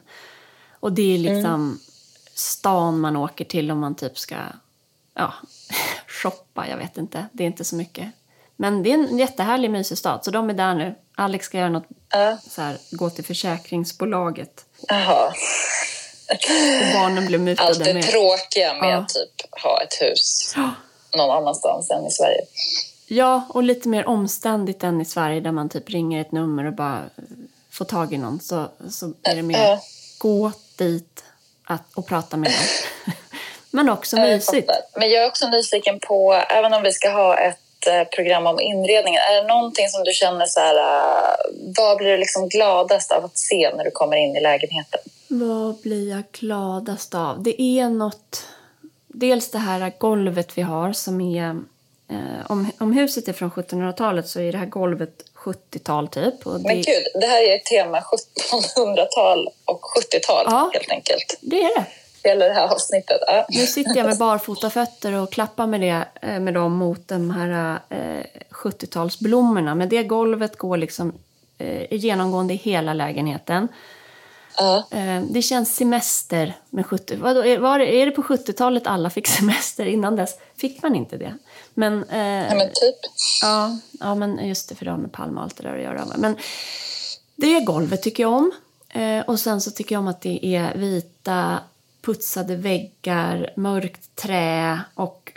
[0.80, 1.80] Och det är liksom
[2.38, 4.34] stan man åker till om man typ ska
[5.14, 5.32] ja,
[6.22, 7.26] shoppa, jag vet inte.
[7.32, 8.08] Det är inte så mycket.
[8.56, 10.94] Men det är en jättehärlig mysig stad, så de är där nu.
[11.16, 12.38] Alex ska göra något, Ja.
[12.50, 14.64] så här, gå till försäkringsbolaget.
[14.88, 15.26] Jaha.
[16.30, 18.02] Och barnen blir mutade Allt det med...
[18.02, 18.96] tråkiga med Ja.
[18.96, 20.70] att typ ha ett hus Ja.
[21.16, 22.40] någon annanstans än i Sverige.
[23.06, 26.72] Ja, och lite mer omständigt än i Sverige där man typ ringer ett nummer och
[26.74, 27.02] bara
[27.70, 28.40] får tag i någon.
[28.40, 29.80] Så, så är det mer Ja.
[30.18, 31.24] gå dit
[31.68, 33.14] att, och prata med dem.
[33.70, 34.70] Men också mysigt.
[34.96, 38.60] Men jag är också nyfiken på, även om vi ska ha ett eh, program om
[38.60, 41.34] inredningen, är det någonting som du känner så här, eh,
[41.76, 45.00] vad blir du liksom gladast av att se när du kommer in i lägenheten?
[45.28, 47.42] Vad blir jag gladast av?
[47.42, 48.46] Det är något...
[49.06, 51.56] Dels det här golvet vi har som är...
[52.10, 56.46] Eh, om, om huset är från 1700-talet så är det här golvet 70-tal typ.
[56.46, 60.70] Och det, Men gud, det här är ett tema 1700-tal och 70-tal Ja.
[60.74, 61.38] helt enkelt.
[61.40, 61.84] det är det.
[62.24, 63.20] Hela det här avsnittet.
[63.26, 63.46] Ja.
[63.48, 67.30] Nu sitter jag med barfota fötter och klappar med, det, eh, med dem mot de
[67.30, 69.74] här eh, 70-talsblommorna.
[69.74, 71.12] Men det golvet går liksom
[71.58, 73.68] eh, genomgående i hela lägenheten.
[74.92, 77.16] Eh, det känns semester med 70...
[77.16, 79.86] Vadå, är, var det, är det på 70-talet alla fick semester?
[79.86, 81.34] Innan dess fick man inte det.
[81.78, 82.96] Men, eh, Ja, men typ.
[83.42, 85.82] Ja, ja, men just det, för det har med Palme och allt det där att
[85.82, 86.06] göra.
[86.16, 86.36] Men
[87.36, 88.52] det golvet tycker jag om.
[88.88, 91.58] Eh, och sen så tycker jag om att det är vita
[92.02, 95.32] putsade väggar, mörkt trä och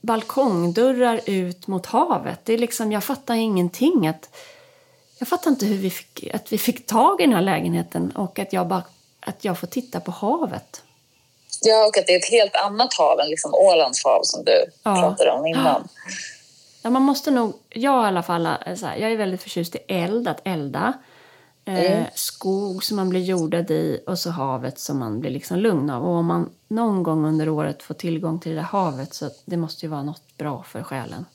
[0.00, 2.40] balkongdörrar ut mot havet.
[2.44, 4.08] Det är liksom, jag fattar ingenting.
[4.08, 4.36] Att,
[5.18, 8.38] jag fattar inte hur vi fick, att vi fick tag i den här lägenheten och
[8.38, 8.82] att jag, bara,
[9.20, 10.82] att jag får titta på havet.
[11.62, 14.64] Ja, och att det är ett helt annat hav än liksom Ålands hav som du
[14.82, 14.94] Ja.
[15.00, 15.88] pratade om innan.
[16.82, 19.78] Ja, man måste nog, jag i alla fall, så här, jag är väldigt förtjust i
[19.88, 20.92] eld, att elda.
[21.64, 25.90] Eh, skog som man blir jordad i och så havet som man blir liksom lugn
[25.90, 26.02] av.
[26.04, 29.56] Och om man någon gång under året får tillgång till det där havet så det
[29.56, 31.26] måste ju vara något bra för själen.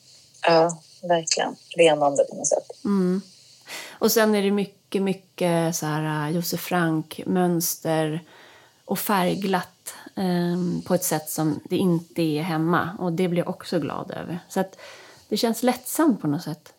[0.47, 1.55] Ja, verkligen.
[1.77, 2.83] Renande på något sätt.
[2.85, 3.21] Mm.
[3.91, 8.23] Och sen är det mycket, mycket så här uh, Josef Frank-mönster
[8.85, 9.74] och färgglatt
[10.17, 12.89] ehm, på ett sätt som det inte är hemma.
[12.99, 14.39] Och det blir jag också glad över.
[14.49, 14.77] Så att
[15.29, 16.73] det känns lättsamt på något sätt.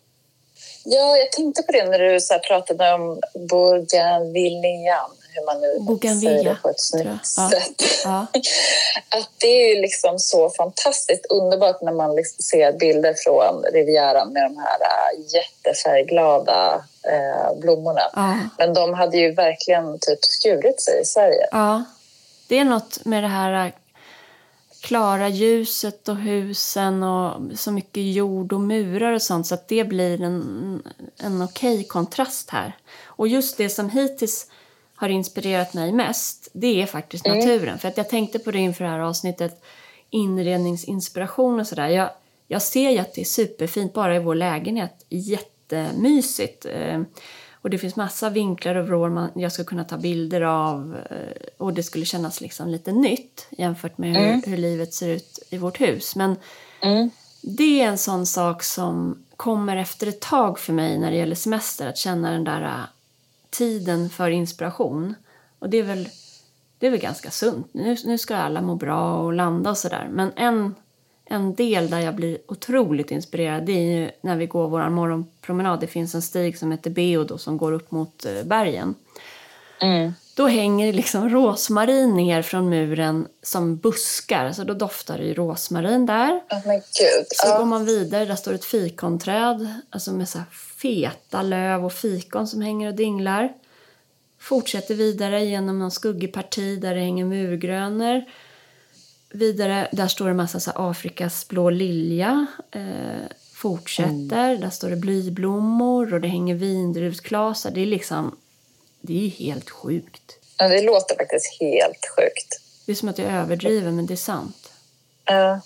[0.84, 6.44] Ja, jag tänkte på det när du så pratade om bougainvillean, hur man nu säger
[6.44, 7.82] det på ett snyggt sätt.
[8.04, 8.26] Ja.
[9.18, 14.42] Att det är liksom så fantastiskt underbart när man liksom ser bilder från Rivieran med
[14.42, 18.10] de här äh, jättefärgglada äh, blommorna.
[18.14, 18.38] Ja.
[18.58, 21.48] Men de hade ju verkligen typ skurit sig i Sverige.
[21.50, 21.84] Ja,
[22.48, 23.72] det är något med det här äh,
[24.82, 29.84] klara ljuset och husen och så mycket jord och murar och sånt så att det
[29.84, 30.82] blir en,
[31.16, 32.76] en okej kontrast här.
[33.04, 34.50] Och just det som hittills
[34.94, 37.78] har inspirerat mig mest, det är faktiskt naturen.
[37.78, 39.64] För att jag tänkte på det inför det här avsnittet,
[40.10, 41.88] inredningsinspiration och sådär.
[41.88, 42.10] Jag,
[42.46, 46.66] jag ser ju att det är superfint bara i vår lägenhet, jättemysigt.
[47.66, 50.96] Eh, och det finns massa vinklar och vrår man, jag ska kunna ta bilder av
[51.10, 51.16] eh,
[51.58, 55.58] och det skulle kännas liksom lite nytt jämfört med hur, hur livet ser ut i
[55.58, 56.16] vårt hus.
[56.16, 56.36] Men
[56.82, 57.10] Mm.
[57.42, 61.34] det är en sån sak som kommer efter ett tag för mig när det gäller
[61.36, 62.84] semester, att känna den där äh,
[63.50, 65.14] tiden för inspiration.
[65.58, 66.08] Och det är väl,
[66.78, 67.68] det är väl ganska sunt.
[67.72, 70.08] Nu, nu ska alla må bra och landa och sådär.
[70.12, 70.74] Men en,
[71.28, 75.80] en del där jag blir otroligt inspirerad det är ju när vi går vår morgonpromenad.
[75.80, 78.94] Det finns en stig som heter Beodo som går upp mot eh, bergen.
[79.80, 80.12] Mm.
[80.34, 86.06] Då hänger liksom rosmarin ner från muren som buskar, så då doftar det ju rosmarin
[86.06, 86.32] där.
[86.50, 86.80] Oh.
[87.28, 87.58] Så Ja.
[87.58, 90.38] går man vidare, där står ett fikonträd alltså med så
[90.82, 93.52] feta löv och fikon som hänger och dinglar.
[94.38, 98.24] Fortsätter vidare genom någon skuggig parti där det hänger murgrönor.
[99.30, 102.46] Vidare, där står det en massa så här Afrikas blå lilja.
[102.70, 102.80] Eh,
[103.54, 107.70] fortsätter, där står det blyblommor och det hänger vindruvsklasar.
[107.70, 108.36] Det är liksom,
[109.00, 110.38] det är helt sjukt.
[110.58, 112.60] Ja, det låter faktiskt helt sjukt.
[112.86, 114.72] Det är som att jag överdriver, men det är sant.
[115.24, 115.60] Ja.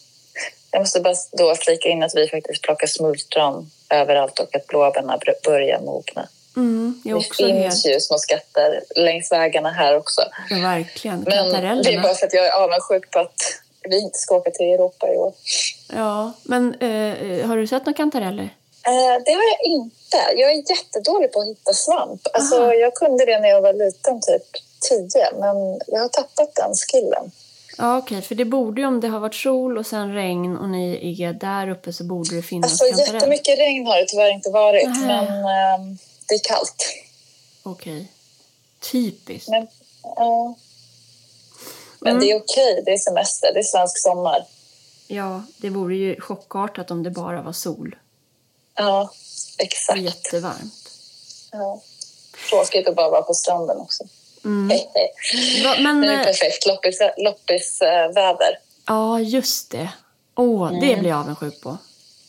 [0.70, 5.16] jag måste bara då flika in att vi faktiskt plockar smultron överallt och att blåbärna
[5.16, 6.28] br- börjar mogna.
[6.56, 7.96] Mm, det Det finns helt...
[7.96, 10.20] ju små skatter längs vägarna här också.
[10.50, 11.20] Ja, verkligen.
[11.20, 11.50] Men
[11.82, 13.42] det är bara för att jag är avundsjuk på att
[13.88, 15.32] vi inte ska åka till Europa i år.
[15.92, 18.48] Ja, men eh, har du sett några kantareller?
[18.86, 20.16] Eh, det har jag inte.
[20.36, 22.20] Jag är jättedålig på att hitta svamp.
[22.32, 22.72] Alltså, Aha.
[22.74, 24.42] jag kunde det när jag var liten, typ
[24.88, 27.30] tio, men jag har tappat den skillen.
[27.78, 30.68] Ja, okej, för det borde ju om det har varit sol och sen regn och
[30.68, 33.14] ni är där uppe så borde det finnas Alltså, kantareller.
[33.14, 35.06] jättemycket regn har det tyvärr inte varit, Nej.
[35.06, 35.98] men ehm,
[36.30, 36.84] det är kallt.
[37.62, 38.12] Okej.
[38.92, 39.48] Typiskt.
[39.48, 39.66] Men,
[40.02, 40.54] ja.
[42.00, 42.20] men Mm.
[42.26, 44.44] det är okej, det är semester, det är svensk sommar.
[45.06, 47.96] Ja, det vore ju chockartat om det bara var sol
[48.74, 50.00] Ja, och exakt.
[50.00, 50.90] jättevarmt.
[51.52, 51.80] Ja.
[52.50, 54.04] Tråkigt att bara vara på stranden också.
[54.44, 54.70] Mm.
[54.70, 55.64] Hej, hej.
[55.64, 58.58] Va, men, Nu är det eh, perfekt loppis, loppisväder.
[58.86, 59.90] ja, just det.
[60.36, 60.98] Åh, det Mm.
[61.00, 61.78] blir jag avundsjuk på.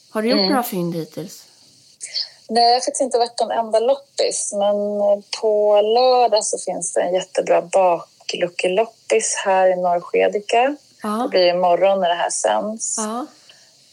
[0.09, 1.43] Har du gjort några fynd hittills?
[2.53, 4.75] Nej, jag har faktiskt inte varit en enda loppis, men
[5.41, 10.61] på lördag så finns det en jättebra bakluckeloppis här i Norrskedika.
[10.61, 10.75] Det
[11.07, 11.27] Ja.
[11.31, 12.95] blir imorgon när det här sänds.
[12.97, 13.25] Ja.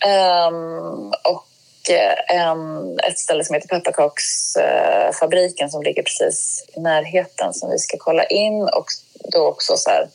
[0.09, 7.71] Ehm, och eh, en, ett ställe som heter Pepparkaksfabriken som ligger precis i närheten som
[7.71, 8.87] vi ska kolla in och
[9.33, 10.09] då också så här,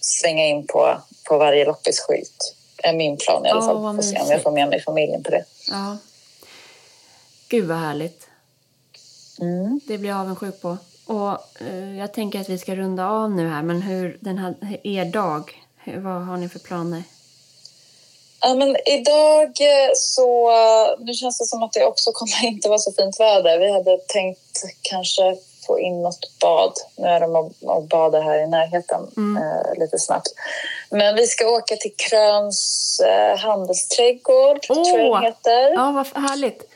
[0.00, 0.96] svänga in på,
[1.28, 2.54] på varje loppisskylt.
[2.82, 3.82] är min plan i alla fall.
[3.82, 5.44] vad Får se om jag får med mig familjen på det.
[5.70, 5.96] ja.
[7.50, 8.28] Gud vad härligt.
[9.40, 9.80] Mm.
[9.86, 10.76] Det blir jag avundsjuk på.
[11.06, 14.54] Och eh, jag tänker att vi ska runda av nu här, men hur den här,
[14.82, 17.02] er dag, hur, vad har ni för planer?
[18.40, 20.50] Ja, men idag eh, så...
[20.98, 23.58] Nu känns det som att det också kommer inte vara så fint väder.
[23.58, 25.36] Vi hade tänkt kanske
[25.66, 26.72] få in något bad.
[26.96, 29.42] Nu är de och, badar här i närheten Mm.
[29.42, 30.28] eh, lite snabbt.
[30.90, 35.72] Men vi ska åka till Kröns eh, handelsträdgård, tror jag den heter.
[35.72, 36.69] Ja, vad härligt.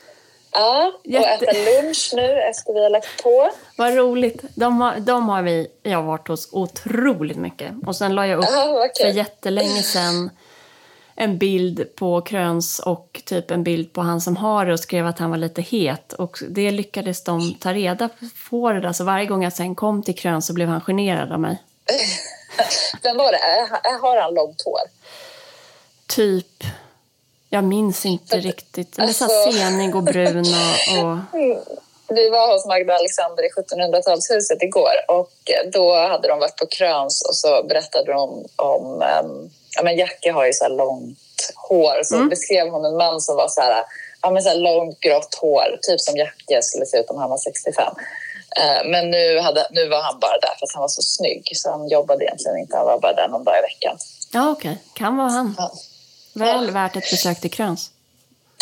[0.54, 1.52] Ja, och Jätte- äta
[1.82, 3.50] lunch nu efter vi har lagt på.
[3.76, 4.42] Vad roligt.
[4.54, 7.72] De har, de har vi, jag har varit hos otroligt mycket.
[7.86, 10.30] Och sen la jag upp Ja, vad för jättelänge sedan
[11.16, 15.06] en bild på Kröns och typ en bild på han som har det och skrev
[15.06, 16.12] att han var lite het.
[16.12, 18.08] Och det lyckades de ta reda
[18.50, 18.92] på det där.
[18.92, 21.62] Så varje gång jag sen kom till Kröns så blev han generad av mig.
[23.02, 23.68] Vem var det?
[24.02, 24.80] Har han långt hår?
[26.06, 26.64] Typ,
[27.54, 28.98] jag minns inte riktigt.
[28.98, 31.04] Eller så här Alltså- senig och brun och...
[31.04, 31.18] och
[32.16, 35.32] Vi var hos Magda Alexander i 1700-talshuset igår och
[35.72, 38.84] då hade de varit på Kröns och så berättade de om...
[39.02, 41.18] Um, ja, men Jackie har ju så här långt
[41.68, 42.02] hår.
[42.04, 42.28] Så Mm.
[42.28, 43.84] beskrev hon en man som var så här,
[44.22, 47.30] ja, men så här långt grått hår, typ som Jackie skulle se ut om han
[47.30, 47.94] var 65.
[48.56, 51.50] Eh, men nu, hade, nu var han bara där för att han var så snygg
[51.54, 52.76] så han jobbade egentligen inte.
[52.76, 53.98] Han var bara där någon dag i veckan.
[54.32, 54.78] ja, okej.
[54.94, 55.54] Kan vara han.
[55.58, 55.72] Ja.
[56.34, 57.90] Väl värt ett besök till Kröns.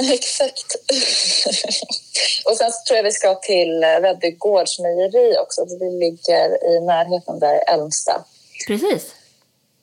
[0.12, 0.74] Exakt.
[2.44, 5.64] och sen tror jag vi ska till eh, Väddö gårdsmejeri också.
[5.80, 8.24] Vi ligger i närheten där Älmsta.
[8.66, 9.14] Precis.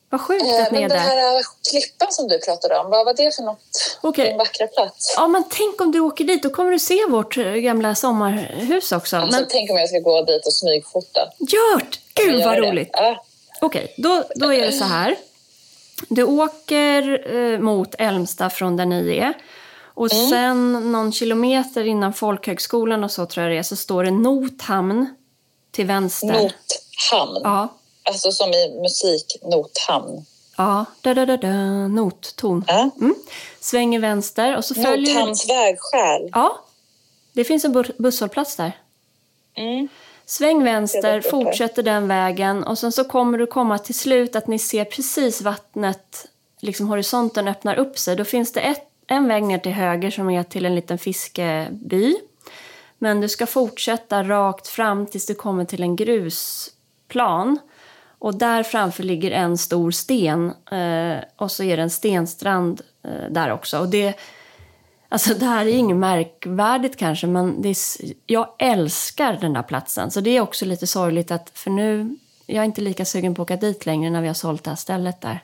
[0.09, 1.15] Vad sjukt Eh, att ni är Men den där.
[1.15, 3.97] här klippan som du pratade om, vad var det för något?
[4.01, 4.27] Okej.
[4.27, 5.13] Din vackra plats?
[5.17, 6.43] Ja, men tänk om du åker dit.
[6.43, 9.17] Då kommer du se vårt eh, gamla sommarhus också.
[9.17, 11.31] Alltså, Men Tänk om jag ska gå dit och smygfota.
[11.39, 11.99] Gjort!
[12.13, 12.69] Gud Jag vad gör det.
[12.71, 12.89] roligt.
[12.93, 13.23] Ja.
[13.61, 15.15] Okej, då, då är det så här.
[16.07, 19.33] Du åker eh, mot Älmsta från där ni är.
[19.93, 20.29] Och Mm.
[20.29, 25.15] sen någon kilometer innan folkhögskolan och så tror jag det är, så står det Nothamn
[25.71, 26.27] till vänster.
[26.27, 27.41] Nothamn.
[27.43, 27.67] Ja,
[28.03, 30.25] Alltså som i musik, Nothamn.
[30.57, 32.65] ja, da, da, da, da, notton.
[32.67, 32.89] Ja.
[33.01, 33.15] Mm.
[33.59, 35.13] Svänger vänster och så följer...
[35.15, 36.29] Nothamns vägskäl.
[36.33, 36.59] Ja,
[37.33, 38.71] det finns en bu- busshållplats där.
[39.55, 39.87] Mm.
[40.29, 44.59] Sväng vänster, fortsätter den vägen och sen så kommer du komma till slut att ni
[44.59, 46.27] ser precis vattnet,
[46.59, 48.15] liksom horisonten öppnar upp sig.
[48.15, 52.15] Då finns det ett, en väg ner till höger som är till en liten fiskeby.
[52.97, 57.59] Men du ska fortsätta rakt fram tills du kommer till en grusplan.
[58.19, 63.31] Och där framför ligger en stor sten eh, och så är det en stenstrand eh,
[63.31, 63.79] där också.
[63.79, 64.19] Och det,
[65.09, 67.77] Alltså det här är inget märkvärdigt kanske, men det är,
[68.25, 70.11] jag älskar den där platsen.
[70.11, 73.41] Så det är också lite sorgligt att, för nu, jag är inte lika sugen på
[73.41, 75.39] att åka dit längre när vi har sålt det här stället där.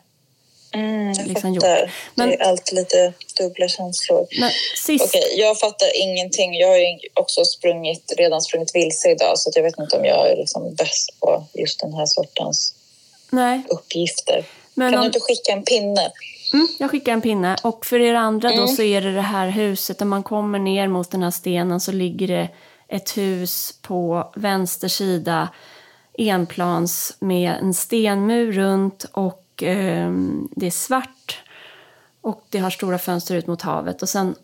[0.73, 1.91] Mm, jag liksom fattar.
[2.15, 4.27] Men, det är alltid lite dubbla känslor.
[4.39, 4.51] Men
[4.85, 5.05] sist...
[5.05, 6.53] Okej, jag fattar ingenting.
[6.53, 10.31] Jag har ju också sprungit, redan sprungit vilse idag så jag vet inte om jag
[10.31, 12.73] är liksom bäst på just den här sortens
[13.29, 13.61] Nej.
[13.69, 14.45] uppgifter.
[14.73, 15.01] Men kan om...
[15.01, 16.11] du inte skicka en pinne?
[16.55, 17.55] Mm, jag skickar en pinne.
[17.63, 18.61] Och för er andra mm.
[18.61, 20.01] då så är det det här huset.
[20.01, 22.49] Om man kommer ner mot den här stenen så ligger det
[22.87, 25.49] ett hus på vänster sida
[26.17, 30.11] enplans med en stenmur runt och eh,
[30.51, 31.43] det är svart
[32.21, 34.01] och det har stora fönster ut mot havet.
[34.01, 34.35] Och sen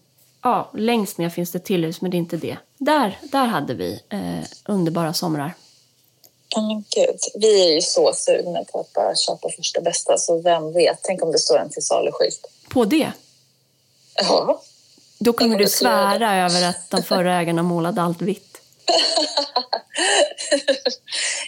[0.41, 2.57] ja, längst ner finns det ett till hus, men det är inte det.
[2.77, 5.53] Där, där hade vi eh, underbara somrar.
[6.55, 7.19] Oh, Gud.
[7.35, 10.99] Vi är ju så sugna på att bara köpa första bästa, så vem vet?
[11.01, 12.47] Tänk om det står en till salu-skylt.
[12.69, 13.11] På det?
[14.15, 14.61] Ja.
[15.19, 18.57] Då kommer du svära över att de förra ägarna målade allt vitt.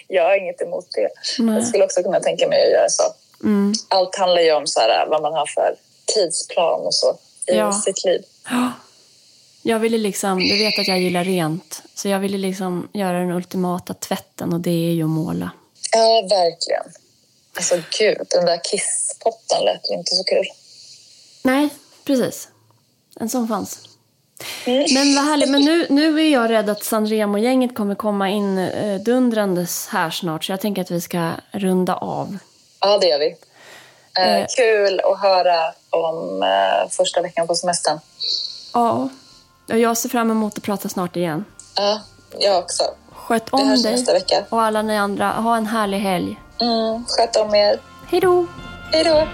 [0.08, 1.10] jag har inget emot det.
[1.40, 1.56] Nej.
[1.56, 3.04] Jag skulle också kunna tänka mig att göra så.
[3.44, 3.74] Mm.
[3.88, 5.76] Allt handlar ju om så här, vad man har för
[6.06, 7.74] tidsplan och så i ja.
[7.74, 8.24] sitt liv.
[8.50, 8.72] Ja.
[9.66, 13.32] Jag ville liksom, du vet att jag gillar rent, så jag ville liksom göra den
[13.32, 15.52] ultimata tvätten och det är ju att måla.
[15.92, 16.84] Ja, verkligen.
[17.56, 20.46] Alltså gud, den där kisspotten lät ju inte så kul.
[21.44, 21.70] Nej,
[22.06, 22.48] precis.
[23.20, 23.80] En sån fanns.
[24.66, 24.86] Mm.
[24.94, 25.50] Men vad härligt.
[25.50, 30.44] Men nu, nu är jag rädd att Sanremo-gänget kommer komma in eh, dundrandes här snart.
[30.44, 32.38] Så jag tänker att vi ska runda av.
[32.80, 33.36] Ja, det gör vi.
[34.20, 34.46] Eh, eh.
[34.58, 38.00] Kul att höra om eh, första veckan på semestern.
[38.74, 39.10] Ja,
[39.66, 41.46] jag ser fram emot att prata snart igen.
[41.76, 42.02] Ja,
[42.40, 42.84] jag också.
[43.12, 44.44] Sköt om dig nästa vecka.
[44.50, 45.32] och alla ni andra.
[45.32, 46.40] Ha en härlig helg.
[46.62, 47.80] Mm, sköt om er.
[48.08, 48.46] Hej då.
[48.92, 49.28] Hej då.